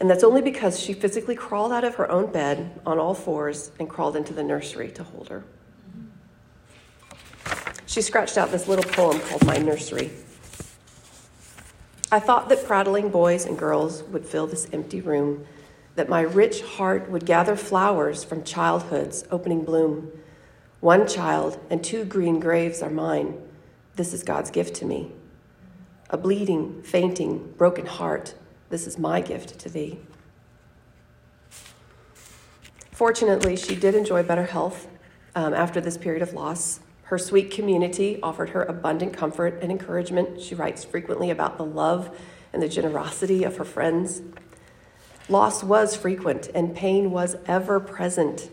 And 0.00 0.10
that's 0.10 0.24
only 0.24 0.42
because 0.42 0.80
she 0.80 0.92
physically 0.94 1.36
crawled 1.36 1.72
out 1.72 1.84
of 1.84 1.94
her 1.96 2.10
own 2.10 2.32
bed 2.32 2.80
on 2.84 2.98
all 2.98 3.14
fours 3.14 3.70
and 3.78 3.88
crawled 3.88 4.16
into 4.16 4.32
the 4.32 4.42
nursery 4.42 4.90
to 4.92 5.04
hold 5.04 5.28
her. 5.28 5.44
She 7.90 8.02
scratched 8.02 8.38
out 8.38 8.52
this 8.52 8.68
little 8.68 8.88
poem 8.88 9.18
called 9.18 9.44
My 9.44 9.56
Nursery. 9.56 10.12
I 12.12 12.20
thought 12.20 12.48
that 12.48 12.64
prattling 12.64 13.10
boys 13.10 13.44
and 13.44 13.58
girls 13.58 14.04
would 14.04 14.24
fill 14.24 14.46
this 14.46 14.68
empty 14.72 15.00
room 15.00 15.44
that 15.96 16.08
my 16.08 16.20
rich 16.20 16.62
heart 16.62 17.10
would 17.10 17.26
gather 17.26 17.56
flowers 17.56 18.22
from 18.22 18.44
childhood's 18.44 19.24
opening 19.32 19.64
bloom. 19.64 20.12
One 20.78 21.08
child 21.08 21.58
and 21.68 21.82
two 21.82 22.04
green 22.04 22.38
graves 22.38 22.80
are 22.80 22.90
mine. 22.90 23.36
This 23.96 24.14
is 24.14 24.22
God's 24.22 24.52
gift 24.52 24.76
to 24.76 24.84
me. 24.84 25.10
A 26.10 26.16
bleeding, 26.16 26.84
fainting, 26.84 27.54
broken 27.58 27.86
heart, 27.86 28.36
this 28.68 28.86
is 28.86 28.98
my 28.98 29.20
gift 29.20 29.58
to 29.58 29.68
thee. 29.68 29.98
Fortunately, 32.92 33.56
she 33.56 33.74
did 33.74 33.96
enjoy 33.96 34.22
better 34.22 34.44
health 34.44 34.86
um, 35.34 35.52
after 35.52 35.80
this 35.80 35.98
period 35.98 36.22
of 36.22 36.34
loss. 36.34 36.78
Her 37.10 37.18
sweet 37.18 37.50
community 37.50 38.20
offered 38.22 38.50
her 38.50 38.62
abundant 38.62 39.12
comfort 39.12 39.58
and 39.60 39.72
encouragement. 39.72 40.40
She 40.40 40.54
writes 40.54 40.84
frequently 40.84 41.28
about 41.30 41.56
the 41.56 41.64
love 41.64 42.16
and 42.52 42.62
the 42.62 42.68
generosity 42.68 43.42
of 43.42 43.56
her 43.56 43.64
friends. 43.64 44.22
Loss 45.28 45.64
was 45.64 45.96
frequent 45.96 46.50
and 46.54 46.72
pain 46.72 47.10
was 47.10 47.34
ever 47.46 47.80
present. 47.80 48.48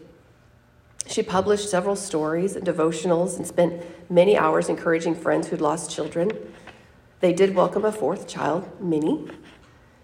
She 1.06 1.22
published 1.22 1.70
several 1.70 1.96
stories 1.96 2.56
and 2.56 2.66
devotionals 2.66 3.38
and 3.38 3.46
spent 3.46 3.84
many 4.10 4.36
hours 4.36 4.70
encouraging 4.70 5.14
friends 5.14 5.50
who'd 5.50 5.62
lost 5.62 5.92
children. 5.92 6.32
They 7.20 7.34
did 7.34 7.54
welcome 7.54 7.86
a 7.86 7.92
fourth 7.92 8.28
child, 8.28 8.68
Minnie. 8.82 9.28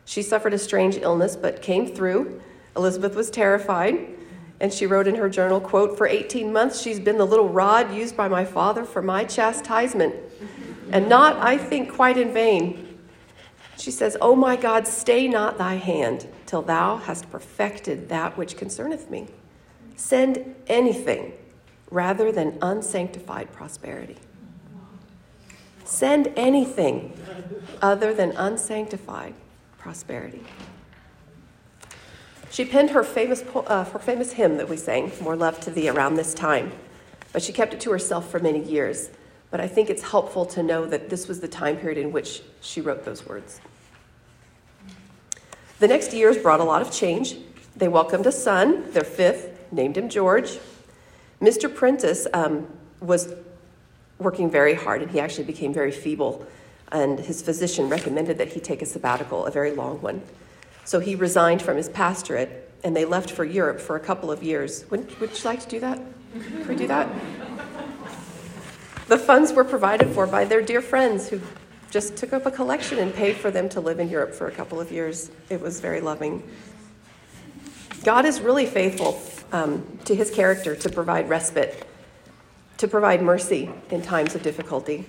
She 0.06 0.22
suffered 0.22 0.54
a 0.54 0.60
strange 0.60 0.98
illness 0.98 1.36
but 1.36 1.64
came 1.64 1.88
through. 1.88 2.40
Elizabeth 2.76 3.16
was 3.16 3.32
terrified, 3.32 4.16
and 4.64 4.74
she 4.74 4.88
wrote 4.88 5.08
in 5.08 5.16
her 5.16 5.30
journal, 5.30 5.60
quote, 5.60 5.98
"For 5.98 6.08
18 6.08 6.52
months 6.52 6.82
she's 6.82 7.00
been 7.00 7.18
the 7.18 7.28
little 7.28 7.50
rod 7.50 7.94
used 7.94 8.18
by 8.18 8.30
my 8.30 8.46
father 8.46 8.86
for 8.86 9.04
my 9.04 9.26
chastisement." 9.26 10.16
and 10.94 11.10
not, 11.10 11.38
I 11.38 11.58
think, 11.58 11.92
quite 11.92 12.18
in 12.18 12.32
vain. 12.32 13.00
She 13.78 13.90
says, 13.90 14.16
O 14.22 14.36
my 14.36 14.56
God, 14.56 14.88
stay 14.88 15.28
not 15.28 15.58
thy 15.58 15.76
hand 15.76 16.28
till 16.46 16.62
thou 16.62 16.98
hast 16.98 17.32
perfected 17.32 18.10
that 18.10 18.38
which 18.38 18.56
concerneth 18.56 19.10
me. 19.10 19.28
Send 19.96 20.56
anything 20.68 21.34
rather 21.90 22.32
than 22.32 22.60
unsanctified 22.62 23.52
prosperity. 23.52 24.18
Send 25.84 26.32
anything 26.36 27.18
other 27.82 28.14
than 28.14 28.32
unsanctified 28.32 29.34
prosperity. 29.80 30.44
She 32.54 32.66
penned 32.66 32.92
her 32.92 33.04
famous, 33.04 33.44
uh, 33.56 33.84
her 33.84 33.98
famous 33.98 34.34
hymn 34.34 34.58
that 34.58 34.70
we 34.70 34.78
sang, 34.78 35.12
More 35.24 35.36
Love 35.36 35.60
to 35.62 35.72
Thee, 35.72 35.90
around 35.90 36.14
this 36.14 36.36
time, 36.36 36.72
but 37.32 37.42
she 37.42 37.52
kept 37.52 37.74
it 37.74 37.80
to 37.80 37.90
herself 37.90 38.30
for 38.30 38.38
many 38.38 38.64
years. 38.64 39.10
But 39.50 39.60
I 39.60 39.68
think 39.68 39.90
it's 39.90 40.04
helpful 40.04 40.46
to 40.46 40.62
know 40.62 40.86
that 40.86 41.10
this 41.10 41.28
was 41.28 41.40
the 41.40 41.48
time 41.48 41.78
period 41.78 41.98
in 41.98 42.12
which 42.12 42.44
she 42.62 42.80
wrote 42.80 43.06
those 43.06 43.26
words. 43.26 43.60
The 45.80 45.88
next 45.88 46.14
years 46.14 46.38
brought 46.38 46.60
a 46.60 46.64
lot 46.64 46.84
of 46.84 46.92
change. 46.92 47.38
They 47.76 47.88
welcomed 47.88 48.28
a 48.28 48.32
son, 48.32 48.92
their 48.92 49.04
fifth, 49.04 49.72
named 49.72 49.98
him 49.98 50.08
George. 50.08 50.60
Mr. 51.42 51.74
Prentiss 51.74 52.28
um, 52.36 52.68
was 53.00 53.34
working 54.20 54.52
very 54.52 54.76
hard, 54.76 55.02
and 55.02 55.10
he 55.10 55.20
actually 55.20 55.46
became 55.46 55.74
very 55.74 55.92
feeble. 55.92 56.46
And 56.92 57.20
his 57.20 57.42
physician 57.42 57.90
recommended 57.90 58.38
that 58.38 58.50
he 58.50 58.60
take 58.60 58.84
a 58.84 58.86
sabbatical, 58.86 59.48
a 59.48 59.52
very 59.52 59.72
long 59.72 60.00
one. 60.04 60.22
So 60.86 61.00
he 61.00 61.16
resigned 61.16 61.62
from 61.62 61.78
his 61.78 61.90
pastorate, 61.90 62.72
and 62.84 62.96
they 62.96 63.06
left 63.06 63.32
for 63.32 63.46
Europe 63.46 63.80
for 63.80 63.96
a 63.96 64.00
couple 64.00 64.32
of 64.32 64.44
years. 64.44 64.86
Would, 64.90 65.20
would 65.20 65.32
you 65.32 65.46
like 65.46 65.62
to 65.62 65.70
do 65.70 65.80
that? 65.80 66.00
Can 66.34 66.68
we 66.68 66.76
do 66.76 66.88
that? 66.88 67.08
The 69.08 69.18
funds 69.18 69.54
were 69.54 69.64
provided 69.64 70.10
for 70.10 70.26
by 70.28 70.46
their 70.46 70.62
dear 70.62 70.82
friends 70.82 71.30
who 71.30 71.40
just 71.92 72.18
took 72.18 72.34
up 72.34 72.46
a 72.46 72.52
collection 72.52 73.00
and 73.00 73.14
paid 73.14 73.36
for 73.36 73.52
them 73.52 73.70
to 73.70 73.80
live 73.80 74.00
in 74.00 74.10
Europe 74.10 74.34
for 74.34 74.48
a 74.48 74.52
couple 74.52 74.82
of 74.82 74.92
years. 74.92 75.30
It 75.50 75.62
was 75.62 75.80
very 75.80 76.02
loving. 76.02 76.42
God 78.04 78.26
is 78.26 78.42
really 78.42 78.66
faithful 78.66 79.22
um, 79.52 79.86
to 80.06 80.16
his 80.16 80.32
character 80.32 80.76
to 80.76 80.90
provide 80.90 81.30
respite, 81.30 81.86
to 82.78 82.88
provide 82.88 83.22
mercy 83.22 83.70
in 83.92 84.02
times 84.02 84.36
of 84.36 84.42
difficulty. 84.42 85.06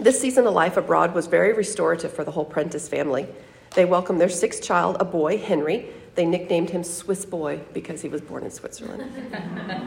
This 0.00 0.20
season 0.20 0.46
of 0.46 0.54
life 0.54 0.76
abroad 0.76 1.14
was 1.14 1.26
very 1.26 1.52
restorative 1.52 2.12
for 2.12 2.24
the 2.24 2.32
whole 2.32 2.44
Prentiss 2.44 2.88
family. 2.88 3.28
They 3.74 3.84
welcomed 3.84 4.20
their 4.20 4.28
sixth 4.28 4.62
child, 4.62 4.96
a 5.00 5.04
boy, 5.04 5.38
Henry. 5.38 5.88
They 6.14 6.26
nicknamed 6.26 6.70
him 6.70 6.84
Swiss 6.84 7.24
Boy 7.24 7.60
because 7.72 8.02
he 8.02 8.08
was 8.08 8.20
born 8.20 8.44
in 8.44 8.50
Switzerland. 8.50 9.10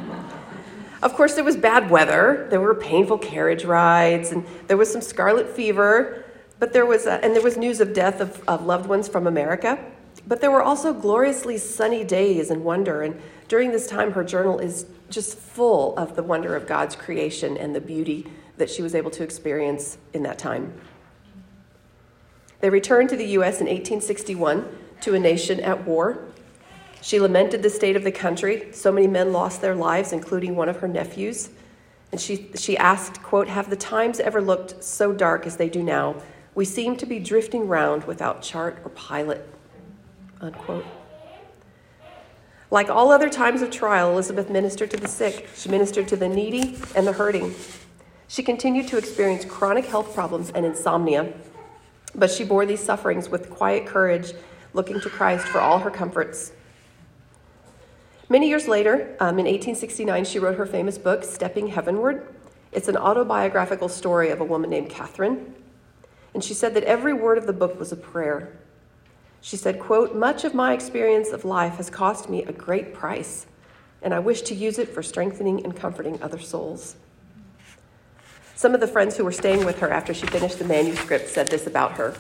of 1.04 1.14
course, 1.14 1.36
there 1.36 1.44
was 1.44 1.56
bad 1.56 1.90
weather, 1.90 2.48
there 2.50 2.62
were 2.62 2.74
painful 2.74 3.20
carriage 3.20 3.64
rides, 3.64 4.32
and 4.32 4.46
there 4.68 4.78
was 4.78 4.92
some 4.92 5.02
scarlet 5.02 5.48
fever, 5.48 6.26
but 6.60 6.74
there 6.74 6.86
was, 6.86 7.06
a, 7.06 7.24
and 7.24 7.36
there 7.36 7.44
was 7.44 7.58
news 7.58 7.80
of 7.80 7.94
death 7.94 8.22
of, 8.22 8.44
of 8.48 8.66
loved 8.66 8.88
ones 8.88 9.08
from 9.08 9.28
America. 9.28 9.78
But 10.28 10.42
there 10.42 10.50
were 10.50 10.64
also 10.64 10.94
gloriously 10.94 11.58
sunny 11.58 12.04
days 12.04 12.50
and 12.50 12.64
wonder. 12.64 13.04
And 13.04 13.22
during 13.48 13.72
this 13.72 13.88
time, 13.88 14.14
her 14.14 14.24
journal 14.24 14.58
is 14.60 14.88
just 15.10 15.38
full 15.38 15.96
of 15.98 16.16
the 16.16 16.24
wonder 16.24 16.56
of 16.56 16.66
God's 16.66 16.96
creation 16.96 17.58
and 17.58 17.76
the 17.76 17.82
beauty 17.82 18.26
that 18.58 18.70
she 18.70 18.82
was 18.82 18.96
able 18.96 19.12
to 19.12 19.24
experience 19.24 19.98
in 20.14 20.24
that 20.24 20.40
time. 20.40 20.74
They 22.66 22.72
returned 22.72 23.10
to 23.10 23.16
the 23.16 23.28
U.S. 23.28 23.62
in 23.62 23.68
1861 23.68 24.68
to 25.02 25.14
a 25.14 25.20
nation 25.20 25.60
at 25.60 25.86
war. 25.86 26.26
She 27.00 27.20
lamented 27.20 27.62
the 27.62 27.70
state 27.70 27.96
of 27.96 28.04
the 28.04 28.12
country. 28.12 28.70
So 28.72 28.92
many 28.92 29.06
men 29.06 29.32
lost 29.32 29.62
their 29.62 29.76
lives, 29.76 30.12
including 30.12 30.56
one 30.56 30.68
of 30.68 30.78
her 30.78 30.88
nephews. 30.88 31.52
And 32.12 32.20
she, 32.20 32.50
she 32.56 32.76
asked, 32.76 33.22
quote, 33.22 33.48
Have 33.50 33.70
the 33.70 33.76
times 33.76 34.20
ever 34.20 34.42
looked 34.42 34.84
so 34.84 35.14
dark 35.14 35.46
as 35.46 35.58
they 35.58 35.70
do 35.70 35.84
now? 35.84 36.16
We 36.56 36.66
seem 36.66 36.98
to 36.98 37.06
be 37.06 37.20
drifting 37.20 37.68
round 37.68 38.06
without 38.06 38.42
chart 38.42 38.80
or 38.84 38.90
pilot 38.90 39.48
unquote. 40.42 40.88
Like 42.72 42.90
all 42.90 43.12
other 43.12 43.30
times 43.30 43.62
of 43.62 43.70
trial, 43.70 44.12
Elizabeth 44.12 44.50
ministered 44.50 44.90
to 44.90 44.98
the 44.98 45.08
sick, 45.08 45.50
she 45.56 45.70
ministered 45.70 46.08
to 46.08 46.16
the 46.16 46.28
needy 46.28 46.80
and 46.96 47.06
the 47.06 47.14
hurting. 47.14 47.54
She 48.28 48.42
continued 48.42 48.88
to 48.88 48.98
experience 48.98 49.46
chronic 49.46 49.86
health 49.86 50.16
problems 50.16 50.50
and 50.50 50.66
insomnia, 50.66 51.32
but 52.18 52.32
she 52.32 52.44
bore 52.44 52.66
these 52.66 52.82
sufferings 52.82 53.30
with 53.30 53.50
quiet 53.50 53.86
courage, 53.86 54.34
looking 54.74 55.00
to 55.02 55.10
Christ 55.10 55.48
for 55.48 55.60
all 55.60 55.80
her 55.80 55.92
comforts. 55.92 56.52
Many 58.28 58.50
years 58.50 58.68
later, 58.68 59.16
um, 59.20 59.38
in 59.38 59.46
1869, 59.46 60.26
she 60.26 60.40
wrote 60.40 60.58
her 60.58 60.66
famous 60.66 60.98
book, 60.98 61.24
Stepping 61.24 61.68
Heavenward. 61.68 62.28
It's 62.72 62.88
an 62.88 62.98
autobiographical 62.98 63.88
story 63.88 64.30
of 64.30 64.42
a 64.42 64.46
woman 64.46 64.70
named 64.70 64.90
Catherine. 64.90 65.54
And 66.34 66.44
she 66.44 66.54
said 66.54 66.74
that 66.74 66.84
every 66.84 67.14
word 67.14 67.38
of 67.38 67.46
the 67.46 67.54
book 67.54 67.80
was 67.80 67.92
a 67.92 67.96
prayer. 67.96 68.58
She 69.42 69.58
said, 69.58 69.80
quote, 69.80 70.16
Much 70.16 70.44
of 70.44 70.56
my 70.56 70.74
experience 70.74 71.30
of 71.30 71.46
life 71.46 71.76
has 71.76 71.90
cost 71.90 72.30
me 72.30 72.44
a 72.44 72.52
great 72.52 72.96
price, 72.96 73.46
and 74.02 74.14
I 74.14 74.20
wish 74.20 74.42
to 74.42 74.56
use 74.56 74.80
it 74.80 74.90
for 74.90 75.04
strengthening 75.04 75.64
and 75.64 75.76
comforting 75.76 76.22
other 76.22 76.40
souls. 76.40 76.96
Some 78.56 78.74
of 78.74 78.80
the 78.80 78.88
friends 78.88 79.18
who 79.18 79.24
were 79.24 79.32
staying 79.32 79.66
with 79.66 79.80
her 79.80 79.90
after 79.90 80.14
she 80.14 80.26
finished 80.28 80.60
the 80.60 80.66
manuscript 80.66 81.30
said 81.30 81.50
this 81.50 81.68
about 81.68 81.94
her. 81.94 82.16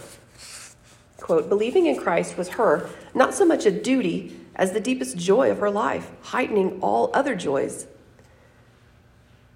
Quote, 1.18 1.50
believing 1.50 1.86
in 1.86 1.98
Christ 1.98 2.38
was 2.38 2.50
her 2.50 2.90
not 3.14 3.34
so 3.34 3.46
much 3.46 3.66
a 3.66 3.72
duty 3.72 4.38
as 4.56 4.72
the 4.72 4.80
deepest 4.80 5.18
joy 5.18 5.50
of 5.50 5.60
her 5.60 5.72
life, 5.72 6.12
heightening 6.22 6.80
all 6.82 7.10
other 7.14 7.36
joys. 7.36 7.88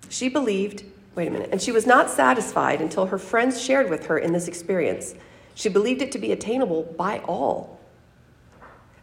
She 0.10 0.30
believed, 0.30 0.84
wait 1.16 1.28
a 1.28 1.32
minute, 1.32 1.50
and 1.52 1.62
she 1.62 1.72
was 1.72 1.86
not 1.86 2.10
satisfied 2.10 2.82
until 2.82 3.08
her 3.08 3.20
friends 3.20 3.62
shared 3.62 3.90
with 3.90 4.08
her 4.08 4.18
in 4.18 4.34
this 4.34 4.48
experience 4.48 5.14
she 5.60 5.68
believed 5.68 6.02
it 6.02 6.14
to 6.14 6.18
be 6.18 6.32
attainable 6.32 6.84
by 6.84 7.20
all, 7.20 7.82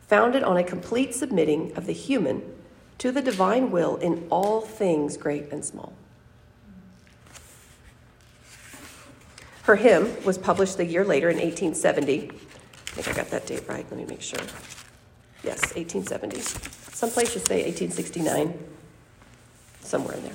founded 0.09 0.43
on 0.43 0.57
a 0.57 0.65
complete 0.65 1.15
submitting 1.15 1.77
of 1.77 1.85
the 1.85 1.93
human 1.93 2.43
to 2.97 3.13
the 3.13 3.21
divine 3.21 3.71
will 3.71 3.97
in 3.97 4.27
all 4.31 4.63
things 4.63 5.19
great 5.19 5.53
and 5.53 5.63
small. 5.63 5.93
Her 9.67 9.75
hymn 9.75 10.25
was 10.25 10.39
published 10.39 10.79
a 10.79 10.85
year 10.85 11.05
later 11.05 11.29
in 11.29 11.39
1870. 11.39 12.31
I 12.31 12.33
think 12.93 13.09
I 13.09 13.13
got 13.13 13.31
that 13.31 13.49
date 13.49 13.65
right. 13.69 13.85
Let 13.91 13.99
me 13.99 14.05
make 14.05 14.23
sure. 14.23 14.39
Yes, 15.43 15.75
1870. 15.75 16.41
Some 16.93 17.11
places 17.11 17.43
say 17.43 17.65
1869, 17.65 18.57
somewhere 19.81 20.15
in 20.15 20.23
there. 20.23 20.33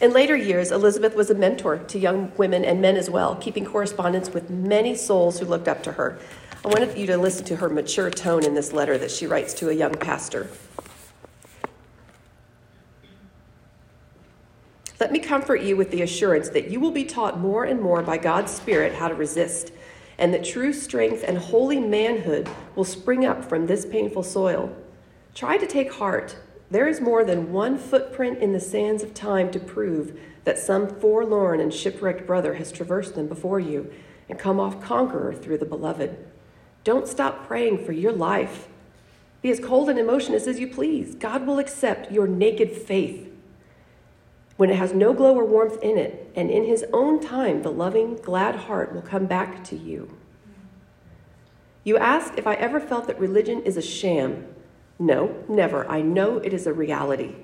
In 0.00 0.12
later 0.12 0.36
years, 0.36 0.70
Elizabeth 0.70 1.16
was 1.16 1.30
a 1.30 1.34
mentor 1.34 1.78
to 1.78 1.98
young 1.98 2.30
women 2.36 2.64
and 2.64 2.80
men 2.80 2.96
as 2.96 3.10
well, 3.10 3.34
keeping 3.34 3.64
correspondence 3.64 4.30
with 4.30 4.48
many 4.48 4.94
souls 4.94 5.40
who 5.40 5.46
looked 5.46 5.66
up 5.66 5.82
to 5.82 5.92
her. 5.92 6.20
I 6.64 6.68
wanted 6.68 6.96
you 6.96 7.08
to 7.08 7.16
listen 7.16 7.44
to 7.46 7.56
her 7.56 7.68
mature 7.68 8.08
tone 8.08 8.44
in 8.44 8.54
this 8.54 8.72
letter 8.72 8.96
that 8.98 9.10
she 9.10 9.26
writes 9.26 9.52
to 9.54 9.70
a 9.70 9.72
young 9.72 9.94
pastor. 9.94 10.48
Let 15.00 15.12
me 15.12 15.20
comfort 15.20 15.62
you 15.62 15.76
with 15.76 15.90
the 15.90 16.02
assurance 16.02 16.48
that 16.50 16.70
you 16.70 16.80
will 16.80 16.90
be 16.90 17.04
taught 17.04 17.38
more 17.38 17.64
and 17.64 17.80
more 17.80 18.02
by 18.02 18.18
God's 18.18 18.52
Spirit 18.52 18.94
how 18.94 19.08
to 19.08 19.14
resist, 19.14 19.72
and 20.18 20.34
that 20.34 20.44
true 20.44 20.72
strength 20.72 21.24
and 21.26 21.38
holy 21.38 21.78
manhood 21.78 22.48
will 22.74 22.84
spring 22.84 23.24
up 23.24 23.44
from 23.44 23.66
this 23.66 23.86
painful 23.86 24.24
soil. 24.24 24.74
Try 25.34 25.56
to 25.56 25.66
take 25.66 25.92
heart 25.92 26.36
there 26.70 26.86
is 26.86 27.00
more 27.00 27.24
than 27.24 27.52
one 27.52 27.78
footprint 27.78 28.40
in 28.40 28.52
the 28.52 28.60
sands 28.60 29.02
of 29.02 29.14
time 29.14 29.50
to 29.52 29.58
prove 29.58 30.18
that 30.44 30.58
some 30.58 30.86
forlorn 30.86 31.60
and 31.60 31.72
shipwrecked 31.72 32.26
brother 32.26 32.54
has 32.54 32.70
traversed 32.70 33.14
them 33.14 33.26
before 33.26 33.58
you 33.58 33.90
and 34.28 34.38
come 34.38 34.60
off 34.60 34.82
conqueror 34.82 35.32
through 35.32 35.58
the 35.58 35.64
beloved. 35.64 36.16
Don't 36.84 37.08
stop 37.08 37.46
praying 37.46 37.86
for 37.86 37.92
your 37.92 38.12
life. 38.12 38.68
Be 39.40 39.50
as 39.50 39.60
cold 39.60 39.88
and 39.88 39.98
emotionless 39.98 40.46
as 40.46 40.60
you 40.60 40.68
please. 40.68 41.14
God 41.14 41.46
will 41.46 41.58
accept 41.58 42.12
your 42.12 42.26
naked 42.26 42.72
faith 42.72 43.32
when 44.58 44.70
it 44.70 44.76
has 44.76 44.92
no 44.92 45.14
glow 45.14 45.36
or 45.36 45.44
warmth 45.44 45.80
in 45.82 45.96
it, 45.96 46.30
and 46.34 46.50
in 46.50 46.64
His 46.64 46.84
own 46.92 47.20
time, 47.20 47.62
the 47.62 47.70
loving, 47.70 48.16
glad 48.16 48.56
heart 48.56 48.92
will 48.92 49.02
come 49.02 49.24
back 49.24 49.62
to 49.64 49.76
you. 49.76 50.18
You 51.84 51.96
ask 51.96 52.36
if 52.36 52.44
I 52.44 52.54
ever 52.54 52.80
felt 52.80 53.06
that 53.06 53.20
religion 53.20 53.62
is 53.62 53.76
a 53.76 53.82
sham. 53.82 54.46
No, 54.98 55.44
never. 55.48 55.88
I 55.88 56.02
know 56.02 56.38
it 56.38 56.52
is 56.52 56.66
a 56.66 56.72
reality. 56.72 57.36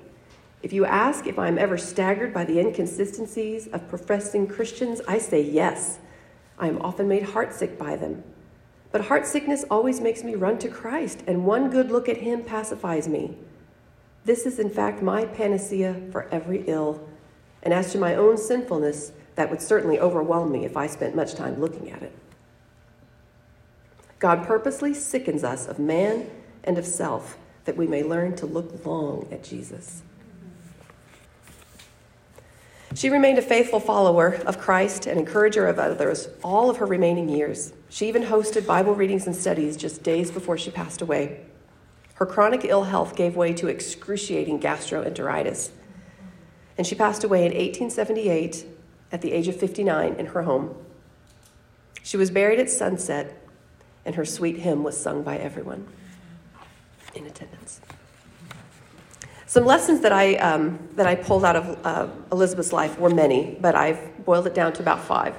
If 0.61 0.73
you 0.73 0.83
ask 0.83 1.25
if 1.25 1.39
I'm 1.39 1.57
ever 1.57 1.77
staggered 1.77 2.33
by 2.33 2.43
the 2.43 2.59
inconsistencies 2.59 3.67
of 3.67 3.87
professing 3.87 4.45
Christians, 4.45 4.99
I 5.07 5.17
say 5.17 5.41
yes. 5.41 5.99
I 6.59 6.67
am 6.67 6.81
often 6.81 7.07
made 7.07 7.23
heartsick 7.23 7.77
by 7.77 7.95
them. 7.95 8.25
But 8.91 9.03
heartsickness 9.03 9.63
always 9.71 10.01
makes 10.01 10.21
me 10.21 10.35
run 10.35 10.57
to 10.59 10.67
Christ, 10.67 11.23
and 11.27 11.45
one 11.45 11.69
good 11.69 11.91
look 11.91 12.09
at 12.09 12.17
Him 12.17 12.43
pacifies 12.43 13.07
me. 13.07 13.37
This 14.25 14.47
is, 14.47 14.59
in 14.59 14.69
fact, 14.69 15.01
my 15.01 15.25
panacea 15.25 16.01
for 16.11 16.27
every 16.31 16.63
ill. 16.67 17.07
And 17.63 17.73
as 17.73 17.91
to 17.91 17.97
my 17.99 18.15
own 18.15 18.37
sinfulness, 18.37 19.11
that 19.35 19.49
would 19.49 19.61
certainly 19.61 19.99
overwhelm 19.99 20.51
me 20.51 20.65
if 20.65 20.75
I 20.75 20.87
spent 20.87 21.15
much 21.15 21.35
time 21.35 21.59
looking 21.59 21.91
at 21.91 22.01
it. 22.01 22.11
God 24.19 24.45
purposely 24.45 24.93
sickens 24.93 25.43
us 25.43 25.67
of 25.67 25.77
man 25.77 26.29
and 26.63 26.77
of 26.77 26.85
self 26.85 27.37
that 27.65 27.77
we 27.77 27.85
may 27.85 28.03
learn 28.03 28.35
to 28.37 28.45
look 28.45 28.85
long 28.85 29.27
at 29.31 29.43
Jesus. 29.43 30.01
She 32.95 33.09
remained 33.09 33.37
a 33.37 33.41
faithful 33.41 33.81
follower 33.81 34.35
of 34.45 34.57
Christ 34.57 35.05
and 35.05 35.19
encourager 35.19 35.67
of 35.67 35.79
others 35.79 36.29
all 36.43 36.69
of 36.69 36.77
her 36.77 36.85
remaining 36.85 37.27
years. 37.27 37.73
She 37.89 38.07
even 38.07 38.23
hosted 38.23 38.65
Bible 38.65 38.95
readings 38.95 39.27
and 39.27 39.35
studies 39.35 39.75
just 39.75 40.01
days 40.01 40.31
before 40.31 40.57
she 40.57 40.71
passed 40.71 41.01
away. 41.01 41.41
Her 42.15 42.25
chronic 42.25 42.63
ill 42.63 42.85
health 42.85 43.15
gave 43.15 43.35
way 43.35 43.53
to 43.53 43.67
excruciating 43.67 44.59
gastroenteritis, 44.59 45.71
and 46.77 46.87
she 46.87 46.95
passed 46.95 47.23
away 47.23 47.39
in 47.39 47.51
1878 47.51 48.65
at 49.11 49.21
the 49.21 49.31
age 49.31 49.47
of 49.47 49.57
59 49.57 50.13
in 50.13 50.25
her 50.27 50.43
home. 50.43 50.75
She 52.03 52.17
was 52.17 52.31
buried 52.31 52.59
at 52.59 52.69
sunset, 52.69 53.41
and 54.05 54.15
her 54.15 54.25
sweet 54.25 54.57
hymn 54.57 54.83
was 54.83 54.99
sung 54.99 55.23
by 55.23 55.37
everyone 55.37 55.87
in 57.13 57.25
attendance. 57.25 57.81
Some 59.47 59.65
lessons 59.65 60.01
that 60.01 60.11
I, 60.11 60.35
um, 60.35 60.79
that 60.95 61.07
I 61.07 61.15
pulled 61.15 61.45
out 61.45 61.55
of 61.55 61.85
uh, 61.85 62.07
Elizabeth's 62.31 62.73
life 62.73 62.99
were 62.99 63.09
many, 63.09 63.57
but 63.59 63.75
I've 63.75 64.25
boiled 64.25 64.47
it 64.47 64.53
down 64.53 64.73
to 64.73 64.81
about 64.81 65.01
five. 65.03 65.35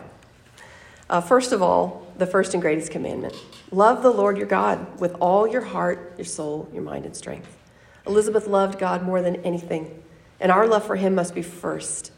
Uh, 1.08 1.20
first 1.20 1.52
of 1.52 1.62
all, 1.62 2.05
the 2.18 2.26
first 2.26 2.54
and 2.54 2.62
greatest 2.62 2.90
commandment 2.90 3.34
love 3.70 4.02
the 4.02 4.10
Lord 4.10 4.38
your 4.38 4.46
God 4.46 5.00
with 5.00 5.14
all 5.20 5.46
your 5.46 5.62
heart, 5.62 6.14
your 6.16 6.24
soul, 6.24 6.68
your 6.72 6.82
mind, 6.82 7.04
and 7.04 7.16
strength. 7.16 7.56
Elizabeth 8.06 8.46
loved 8.46 8.78
God 8.78 9.02
more 9.02 9.22
than 9.22 9.36
anything, 9.36 10.02
and 10.40 10.52
our 10.52 10.66
love 10.66 10.84
for 10.86 10.96
him 10.96 11.14
must 11.14 11.34
be 11.34 11.42
first. 11.42 12.12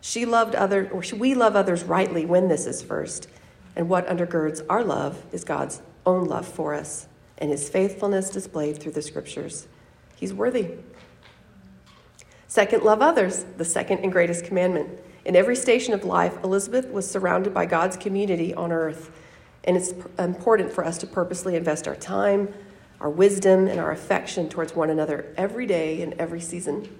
She 0.00 0.26
loved 0.26 0.54
others, 0.54 0.88
or 0.92 1.16
we 1.16 1.34
love 1.34 1.54
others 1.54 1.84
rightly 1.84 2.26
when 2.26 2.48
this 2.48 2.66
is 2.66 2.82
first. 2.82 3.28
And 3.76 3.88
what 3.88 4.06
undergirds 4.08 4.64
our 4.68 4.84
love 4.84 5.24
is 5.32 5.44
God's 5.44 5.80
own 6.04 6.24
love 6.24 6.46
for 6.46 6.74
us 6.74 7.06
and 7.42 7.50
his 7.50 7.68
faithfulness 7.68 8.30
displayed 8.30 8.78
through 8.78 8.92
the 8.92 9.02
scriptures. 9.02 9.66
He's 10.14 10.32
worthy. 10.32 10.74
Second, 12.46 12.84
love 12.84 13.02
others, 13.02 13.44
the 13.56 13.64
second 13.64 13.98
and 13.98 14.12
greatest 14.12 14.44
commandment. 14.44 15.00
In 15.24 15.34
every 15.34 15.56
station 15.56 15.92
of 15.92 16.04
life, 16.04 16.36
Elizabeth 16.44 16.88
was 16.90 17.10
surrounded 17.10 17.52
by 17.52 17.66
God's 17.66 17.96
community 17.96 18.54
on 18.54 18.70
earth, 18.70 19.10
and 19.64 19.76
it's 19.76 19.92
important 20.18 20.72
for 20.72 20.84
us 20.84 20.98
to 20.98 21.06
purposely 21.06 21.56
invest 21.56 21.86
our 21.86 21.94
time, 21.94 22.52
our 23.00 23.10
wisdom, 23.10 23.68
and 23.68 23.78
our 23.78 23.92
affection 23.92 24.48
towards 24.48 24.74
one 24.74 24.90
another 24.90 25.32
every 25.36 25.66
day 25.66 26.02
and 26.02 26.14
every 26.14 26.40
season. 26.40 26.98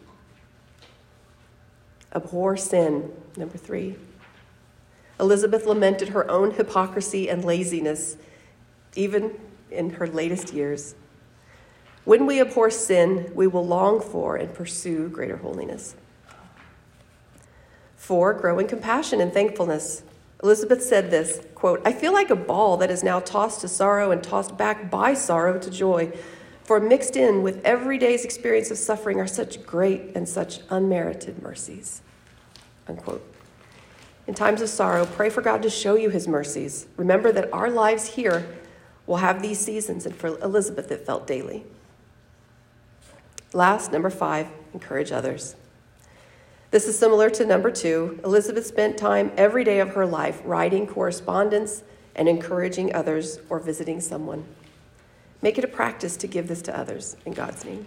Abhor 2.15 2.57
sin, 2.57 3.11
number 3.37 3.57
three. 3.57 3.97
Elizabeth 5.19 5.67
lamented 5.67 6.09
her 6.09 6.31
own 6.31 6.53
hypocrisy 6.53 7.29
and 7.29 7.45
laziness, 7.45 8.17
even 8.95 9.39
in 9.71 9.91
her 9.91 10.07
latest 10.07 10.53
years. 10.53 10.95
When 12.05 12.27
we 12.27 12.41
abhor 12.41 12.71
sin, 12.71 13.31
we 13.35 13.47
will 13.47 13.67
long 13.67 14.01
for 14.01 14.37
and 14.37 14.53
pursue 14.53 15.09
greater 15.09 15.37
holiness. 15.37 15.95
Four, 17.97 18.35
grow 18.35 18.59
in 18.59 18.67
compassion 18.67 19.21
and 19.21 19.33
thankfulness. 19.33 20.03
Elizabeth 20.43 20.83
said 20.83 21.11
this 21.11 21.41
quote, 21.55 21.81
I 21.85 21.93
feel 21.93 22.13
like 22.13 22.31
a 22.31 22.37
ball 22.37 22.77
that 22.79 22.91
is 22.91 23.05
now 23.05 23.21
tossed 23.21 23.61
to 23.61 23.69
sorrow 23.69 24.11
and 24.11 24.23
tossed 24.23 24.57
back 24.57 24.91
by 24.91 25.15
sorrow 25.15 25.59
to 25.59 25.71
joy. 25.71 26.13
For 26.65 26.81
mixed 26.81 27.17
in 27.17 27.43
with 27.43 27.65
every 27.65 27.99
day's 27.99 28.25
experience 28.25 28.71
of 28.71 28.79
suffering 28.79 29.21
are 29.21 29.27
such 29.27 29.65
great 29.65 30.13
and 30.15 30.29
such 30.29 30.61
unmerited 30.71 31.43
mercies. 31.43 32.03
Unquote. 32.89 33.25
In 34.27 34.35
times 34.35 34.63
of 34.63 34.69
sorrow, 34.69 35.05
pray 35.05 35.29
for 35.31 35.43
God 35.43 35.63
to 35.63 35.71
show 35.71 35.97
you 35.97 36.11
his 36.11 36.29
mercies. 36.29 36.87
Remember 36.97 37.33
that 37.33 37.53
our 37.53 37.71
lives 37.71 38.15
here 38.15 38.47
will 39.07 39.17
have 39.17 39.43
these 39.43 39.59
seasons, 39.59 40.07
and 40.07 40.15
for 40.15 40.29
Elizabeth, 40.39 40.91
it 40.93 41.05
felt 41.05 41.27
daily. 41.27 41.65
Last, 43.53 43.93
number 43.93 44.11
five, 44.11 44.47
encourage 44.73 45.11
others. 45.11 45.57
This 46.73 46.89
is 46.89 46.99
similar 46.99 47.29
to 47.29 47.45
number 47.45 47.71
two. 47.71 48.19
Elizabeth 48.25 48.67
spent 48.67 48.97
time 48.97 49.31
every 49.37 49.63
day 49.63 49.81
of 49.81 49.91
her 49.91 50.07
life 50.07 50.41
writing 50.43 50.87
correspondence 50.87 51.83
and 52.17 52.31
encouraging 52.31 52.95
others 52.95 53.39
or 53.51 53.59
visiting 53.59 54.01
someone. 54.01 54.47
Make 55.43 55.59
it 55.59 55.65
a 55.65 55.69
practice 55.69 56.17
to 56.17 56.27
give 56.27 56.49
this 56.49 56.63
to 56.63 56.77
others 56.77 57.15
in 57.27 57.35
God's 57.35 57.63
name. 57.67 57.87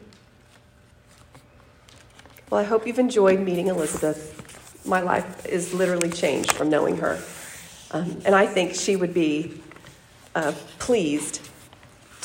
Well, 2.52 2.62
I 2.62 2.64
hope 2.64 2.86
you've 2.86 3.00
enjoyed 3.00 3.40
meeting 3.40 3.70
Elizabeth. 3.70 4.86
My 4.86 5.02
life 5.02 5.48
is 5.48 5.74
literally 5.74 6.12
changed 6.12 6.52
from 6.52 6.70
knowing 6.70 6.98
her. 6.98 7.20
Um, 7.90 8.22
and 8.24 8.36
I 8.36 8.46
think 8.46 8.76
she 8.76 8.96
would 8.96 9.16
be 9.16 9.64
uh, 10.36 10.54
pleased 10.78 11.45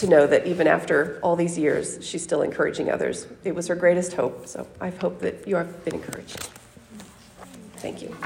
to 0.00 0.06
know 0.06 0.26
that 0.26 0.46
even 0.46 0.66
after 0.66 1.20
all 1.22 1.36
these 1.36 1.58
years, 1.58 1.98
she's 2.04 2.22
still 2.22 2.42
encouraging 2.42 2.90
others. 2.90 3.26
It 3.44 3.54
was 3.54 3.66
her 3.68 3.74
greatest 3.74 4.14
hope, 4.14 4.46
so 4.46 4.66
I 4.80 4.88
hope 4.90 5.20
that 5.20 5.46
you 5.46 5.56
have 5.56 5.84
been 5.84 5.94
encouraged. 5.94 6.48
Thank 7.76 8.02
you. 8.02 8.16